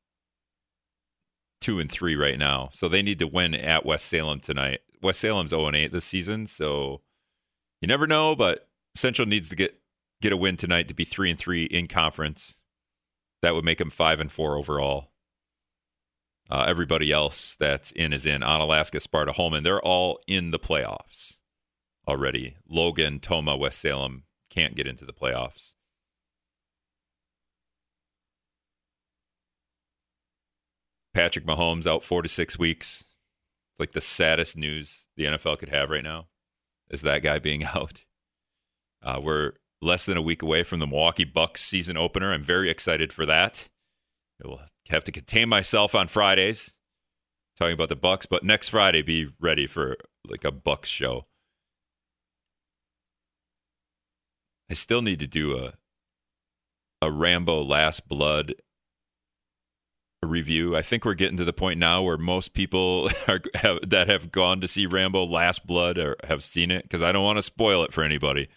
two 1.60 1.78
and 1.78 1.90
three 1.90 2.16
right 2.16 2.38
now. 2.38 2.70
So 2.72 2.88
they 2.88 3.02
need 3.02 3.18
to 3.20 3.26
win 3.26 3.54
at 3.54 3.86
West 3.86 4.06
Salem 4.06 4.40
tonight. 4.40 4.80
West 5.00 5.20
Salem's 5.20 5.50
0 5.50 5.66
and 5.66 5.76
8 5.76 5.92
this 5.92 6.04
season, 6.04 6.46
so 6.46 7.00
you 7.80 7.86
never 7.86 8.06
know, 8.06 8.34
but 8.34 8.68
Central 8.94 9.28
needs 9.28 9.48
to 9.50 9.56
get 9.56 9.80
get 10.20 10.32
a 10.32 10.36
win 10.36 10.56
tonight 10.56 10.88
to 10.88 10.94
be 10.94 11.04
three 11.04 11.30
and 11.30 11.38
three 11.38 11.64
in 11.64 11.86
conference. 11.86 12.56
That 13.42 13.54
would 13.54 13.64
make 13.64 13.78
them 13.78 13.90
five 13.90 14.20
and 14.20 14.32
four 14.32 14.56
overall. 14.56 15.10
Uh, 16.50 16.64
everybody 16.66 17.12
else 17.12 17.56
that's 17.56 17.92
in 17.92 18.12
is 18.12 18.24
in. 18.24 18.40
Onalaska, 18.40 19.00
Sparta, 19.00 19.32
Holmen, 19.32 19.64
they're 19.64 19.82
all 19.82 20.18
in 20.26 20.50
the 20.50 20.58
playoffs 20.58 21.36
already. 22.06 22.56
Logan, 22.68 23.20
Tomah, 23.20 23.56
West 23.56 23.80
Salem 23.80 24.24
can't 24.48 24.74
get 24.74 24.86
into 24.86 25.04
the 25.04 25.12
playoffs. 25.12 25.74
Patrick 31.12 31.44
Mahomes 31.44 31.86
out 31.86 32.02
four 32.02 32.22
to 32.22 32.28
six 32.28 32.58
weeks. 32.58 33.04
It's 33.72 33.80
like 33.80 33.92
the 33.92 34.00
saddest 34.00 34.56
news 34.56 35.06
the 35.16 35.24
NFL 35.24 35.58
could 35.58 35.68
have 35.68 35.90
right 35.90 36.02
now 36.04 36.28
is 36.88 37.02
that 37.02 37.22
guy 37.22 37.38
being 37.38 37.64
out. 37.74 38.04
Uh, 39.02 39.20
we're 39.22 39.52
less 39.80 40.06
than 40.06 40.16
a 40.16 40.22
week 40.22 40.42
away 40.42 40.62
from 40.62 40.80
the 40.80 40.86
Milwaukee 40.86 41.24
Bucks 41.24 41.62
season 41.64 41.96
opener. 41.96 42.32
I'm 42.32 42.42
very 42.42 42.70
excited 42.70 43.12
for 43.12 43.26
that. 43.26 43.68
I 44.42 44.48
will 44.48 44.60
have 44.88 45.04
to 45.04 45.12
contain 45.12 45.48
myself 45.48 45.94
on 45.94 46.08
Fridays 46.08 46.72
talking 47.58 47.74
about 47.74 47.88
the 47.88 47.96
Bucks, 47.96 48.26
but 48.26 48.44
next 48.44 48.68
Friday 48.68 49.02
be 49.02 49.28
ready 49.40 49.66
for 49.66 49.96
like 50.28 50.44
a 50.44 50.52
Bucks 50.52 50.88
show. 50.88 51.26
I 54.70 54.74
still 54.74 55.02
need 55.02 55.20
to 55.20 55.26
do 55.26 55.56
a 55.56 55.74
a 57.00 57.10
Rambo 57.10 57.62
Last 57.62 58.08
Blood 58.08 58.54
review. 60.22 60.76
I 60.76 60.82
think 60.82 61.04
we're 61.04 61.14
getting 61.14 61.36
to 61.36 61.44
the 61.44 61.52
point 61.52 61.78
now 61.78 62.02
where 62.02 62.18
most 62.18 62.52
people 62.52 63.08
are, 63.28 63.40
have, 63.54 63.88
that 63.88 64.08
have 64.08 64.32
gone 64.32 64.60
to 64.60 64.68
see 64.68 64.86
Rambo 64.86 65.24
Last 65.24 65.66
Blood 65.66 65.98
or 65.98 66.16
have 66.24 66.42
seen 66.42 66.70
it 66.70 66.82
because 66.82 67.02
I 67.02 67.12
don't 67.12 67.24
want 67.24 67.36
to 67.38 67.42
spoil 67.42 67.84
it 67.84 67.92
for 67.92 68.02
anybody. 68.02 68.48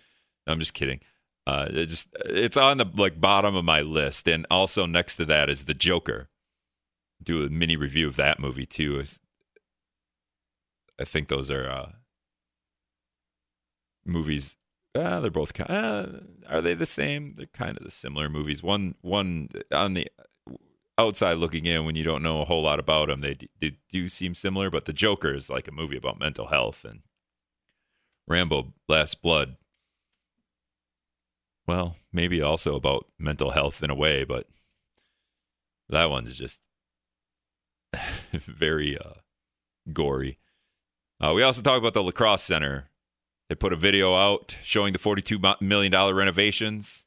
I'm 0.47 0.59
just 0.59 0.73
kidding. 0.73 1.01
Uh, 1.47 1.67
it 1.69 1.87
just 1.87 2.07
it's 2.25 2.57
on 2.57 2.77
the 2.77 2.85
like 2.95 3.19
bottom 3.19 3.55
of 3.55 3.65
my 3.65 3.81
list, 3.81 4.27
and 4.27 4.45
also 4.51 4.85
next 4.85 5.17
to 5.17 5.25
that 5.25 5.49
is 5.49 5.65
the 5.65 5.73
Joker. 5.73 6.27
Do 7.21 7.45
a 7.45 7.49
mini 7.49 7.75
review 7.75 8.07
of 8.07 8.15
that 8.15 8.39
movie 8.39 8.65
too. 8.65 9.03
I 10.99 11.05
think 11.05 11.27
those 11.27 11.49
are 11.49 11.67
uh, 11.67 11.91
movies. 14.05 14.55
Uh, 14.93 15.19
they're 15.19 15.31
both 15.31 15.53
kind. 15.53 15.69
Uh, 15.69 16.07
are 16.49 16.61
they 16.61 16.73
the 16.73 16.85
same? 16.85 17.33
They're 17.35 17.47
kind 17.47 17.77
of 17.77 17.83
the 17.83 17.91
similar 17.91 18.29
movies. 18.29 18.61
One 18.61 18.95
one 19.01 19.49
on 19.71 19.93
the 19.93 20.07
outside 20.97 21.37
looking 21.37 21.65
in, 21.65 21.85
when 21.85 21.95
you 21.95 22.03
don't 22.03 22.23
know 22.23 22.41
a 22.41 22.45
whole 22.45 22.63
lot 22.63 22.79
about 22.79 23.07
them, 23.07 23.21
they, 23.21 23.33
d- 23.33 23.49
they 23.59 23.77
do 23.89 24.07
seem 24.09 24.35
similar. 24.35 24.69
But 24.69 24.85
the 24.85 24.93
Joker 24.93 25.33
is 25.33 25.49
like 25.49 25.67
a 25.67 25.71
movie 25.71 25.97
about 25.97 26.19
mental 26.19 26.47
health, 26.47 26.85
and 26.85 27.01
Rambo: 28.27 28.73
Last 28.87 29.21
Blood 29.21 29.57
well, 31.67 31.97
maybe 32.11 32.41
also 32.41 32.75
about 32.75 33.05
mental 33.19 33.51
health 33.51 33.83
in 33.83 33.89
a 33.89 33.95
way, 33.95 34.23
but 34.23 34.47
that 35.89 36.09
one's 36.09 36.37
just 36.37 36.61
very 38.31 38.97
uh, 38.97 39.13
gory. 39.93 40.37
Uh, 41.19 41.33
we 41.35 41.43
also 41.43 41.61
talk 41.61 41.77
about 41.77 41.93
the 41.93 42.03
La 42.03 42.11
Crosse 42.11 42.43
Center. 42.43 42.89
They 43.49 43.55
put 43.55 43.73
a 43.73 43.77
video 43.77 44.15
out 44.15 44.57
showing 44.63 44.93
the 44.93 44.99
$42 44.99 45.61
million 45.61 45.93
renovations. 46.15 47.05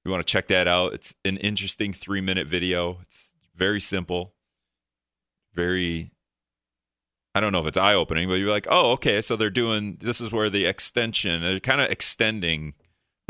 If 0.00 0.06
you 0.06 0.10
want 0.10 0.26
to 0.26 0.30
check 0.30 0.48
that 0.48 0.66
out, 0.66 0.94
it's 0.94 1.14
an 1.24 1.36
interesting 1.38 1.92
three 1.92 2.20
minute 2.20 2.46
video. 2.46 2.98
It's 3.02 3.32
very 3.54 3.80
simple, 3.80 4.34
very 5.54 6.12
I 7.34 7.40
don't 7.40 7.52
know 7.52 7.60
if 7.60 7.66
it's 7.66 7.76
eye 7.76 7.94
opening, 7.94 8.28
but 8.28 8.34
you're 8.34 8.50
like, 8.50 8.66
oh, 8.70 8.92
okay, 8.92 9.20
so 9.20 9.36
they're 9.36 9.50
doing 9.50 9.98
this 10.00 10.20
is 10.20 10.32
where 10.32 10.50
the 10.50 10.66
extension, 10.66 11.42
they're 11.42 11.60
kind 11.60 11.80
of 11.80 11.90
extending 11.90 12.74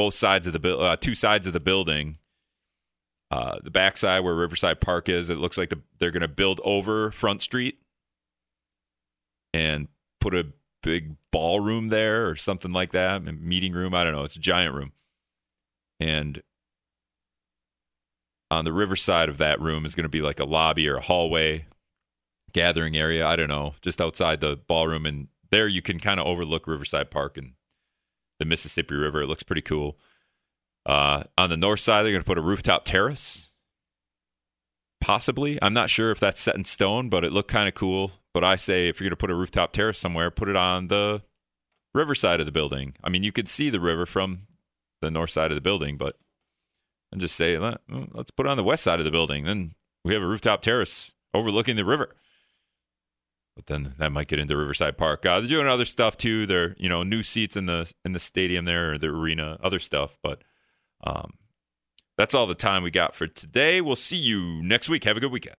both 0.01 0.15
sides 0.15 0.47
of 0.47 0.55
the 0.55 0.59
building, 0.59 0.87
uh, 0.87 0.97
two 0.97 1.15
sides 1.15 1.47
of 1.47 1.53
the 1.53 1.61
building. 1.61 2.17
Uh, 3.31 3.59
the 3.63 3.71
backside 3.71 4.25
where 4.25 4.35
Riverside 4.35 4.81
Park 4.81 5.11
is, 5.11 5.29
it 5.29 5.37
looks 5.37 5.59
like 5.59 5.69
the, 5.69 5.79
they're 5.99 6.11
going 6.11 6.23
to 6.23 6.27
build 6.27 6.59
over 6.65 7.11
Front 7.11 7.43
Street 7.43 7.79
and 9.53 9.89
put 10.19 10.35
a 10.35 10.47
big 10.83 11.17
ballroom 11.31 11.89
there 11.89 12.27
or 12.27 12.35
something 12.35 12.73
like 12.73 12.93
that, 12.93 13.29
a 13.29 13.33
meeting 13.33 13.75
room. 13.75 13.95
I 13.95 14.03
don't 14.03 14.15
know. 14.15 14.23
It's 14.23 14.37
a 14.37 14.41
giant 14.41 14.75
room. 14.75 14.93
And 16.01 16.43
on 18.51 18.65
the 18.65 18.73
riverside 18.73 19.29
of 19.29 19.37
that 19.37 19.61
room 19.61 19.85
is 19.85 19.95
going 19.95 20.05
to 20.05 20.09
be 20.09 20.23
like 20.23 20.41
a 20.41 20.47
lobby 20.47 20.89
or 20.89 20.97
a 20.97 21.03
hallway 21.03 21.67
gathering 22.55 22.97
area. 22.97 23.27
I 23.27 23.37
don't 23.37 23.49
know, 23.51 23.75
just 23.83 24.01
outside 24.01 24.41
the 24.41 24.59
ballroom. 24.67 25.05
And 25.05 25.29
there 25.51 25.69
you 25.69 25.83
can 25.83 26.01
kind 26.01 26.19
of 26.19 26.27
overlook 26.27 26.67
Riverside 26.67 27.11
Park 27.11 27.37
and 27.37 27.53
the 28.41 28.45
Mississippi 28.45 28.97
River. 28.97 29.23
It 29.23 29.29
looks 29.29 29.45
pretty 29.45 29.63
cool. 29.63 29.97
Uh, 30.85 31.23
on 31.39 31.51
the 31.51 31.57
north 31.57 31.79
side, 31.79 32.03
they're 32.03 32.11
going 32.11 32.23
to 32.23 32.27
put 32.27 32.39
a 32.39 32.43
rooftop 32.43 32.85
terrace. 32.85 33.53
Possibly. 35.01 35.59
I'm 35.63 35.73
not 35.73 35.91
sure 35.91 36.11
if 36.11 36.19
that's 36.19 36.41
set 36.41 36.57
in 36.57 36.65
stone, 36.65 37.09
but 37.09 37.25
it 37.25 37.33
looked 37.33 37.51
kind 37.51 37.69
of 37.69 37.75
cool. 37.75 38.13
But 38.35 38.45
I 38.45 38.57
say 38.57 38.89
if 38.89 38.99
you're 39.01 39.07
going 39.09 39.17
to 39.17 39.17
put 39.17 39.31
a 39.31 39.35
rooftop 39.35 39.73
terrace 39.73 39.99
somewhere, 39.99 40.31
put 40.31 40.49
it 40.49 40.57
on 40.57 40.89
the 40.89 41.23
riverside 41.95 42.41
of 42.41 42.47
the 42.47 42.53
building. 42.53 42.95
I 43.03 43.09
mean, 43.11 43.23
you 43.23 43.33
could 43.33 43.49
see 43.49 43.71
the 43.71 43.81
river 43.81 44.07
from 44.07 44.47
the 45.01 45.11
north 45.11 45.31
side 45.31 45.51
of 45.51 45.55
the 45.55 45.61
building, 45.61 45.97
but 45.97 46.17
and 47.13 47.21
just 47.21 47.35
say, 47.35 47.59
"Let- 47.59 47.81
let's 47.89 48.31
put 48.31 48.47
it 48.47 48.51
on 48.51 48.57
the 48.57 48.63
west 48.65 48.85
side 48.85 49.01
of 49.01 49.05
the 49.05 49.11
building. 49.11 49.45
Then 49.45 49.75
we 50.05 50.15
have 50.15 50.23
a 50.23 50.27
rooftop 50.27 50.63
terrace 50.63 51.13
overlooking 51.35 51.77
the 51.77 51.85
river. 51.85 52.15
But 53.57 53.67
then 53.67 53.95
that 53.99 54.13
might 54.13 54.29
get 54.29 54.39
into 54.39 54.57
Riverside 54.57 54.97
Park. 54.97 55.27
Uh, 55.27 55.41
they're 55.41 55.49
doing 55.49 55.67
other 55.67 55.85
stuff 55.85 56.17
too. 56.17 56.47
They're 56.47 56.75
you 56.79 56.89
know 56.89 57.03
new 57.03 57.23
seats 57.23 57.57
in 57.57 57.67
the 57.67 57.93
in 58.05 58.13
the 58.13 58.21
stadium 58.21 58.65
there, 58.65 58.93
or 58.93 58.99
the 58.99 59.09
arena, 59.09 59.59
other 59.63 59.79
stuff. 59.79 60.17
But 60.23 60.43
um, 61.05 61.35
that's 62.17 62.35
all 62.35 62.47
the 62.47 62.55
time 62.55 62.83
we 62.83 62.91
got 62.91 63.15
for 63.15 63.27
today. 63.27 63.81
We'll 63.81 63.97
see 63.97 64.17
you 64.17 64.63
next 64.63 64.89
week. 64.89 65.05
Have 65.05 65.17
a 65.17 65.21
good 65.21 65.33
weekend. 65.33 65.57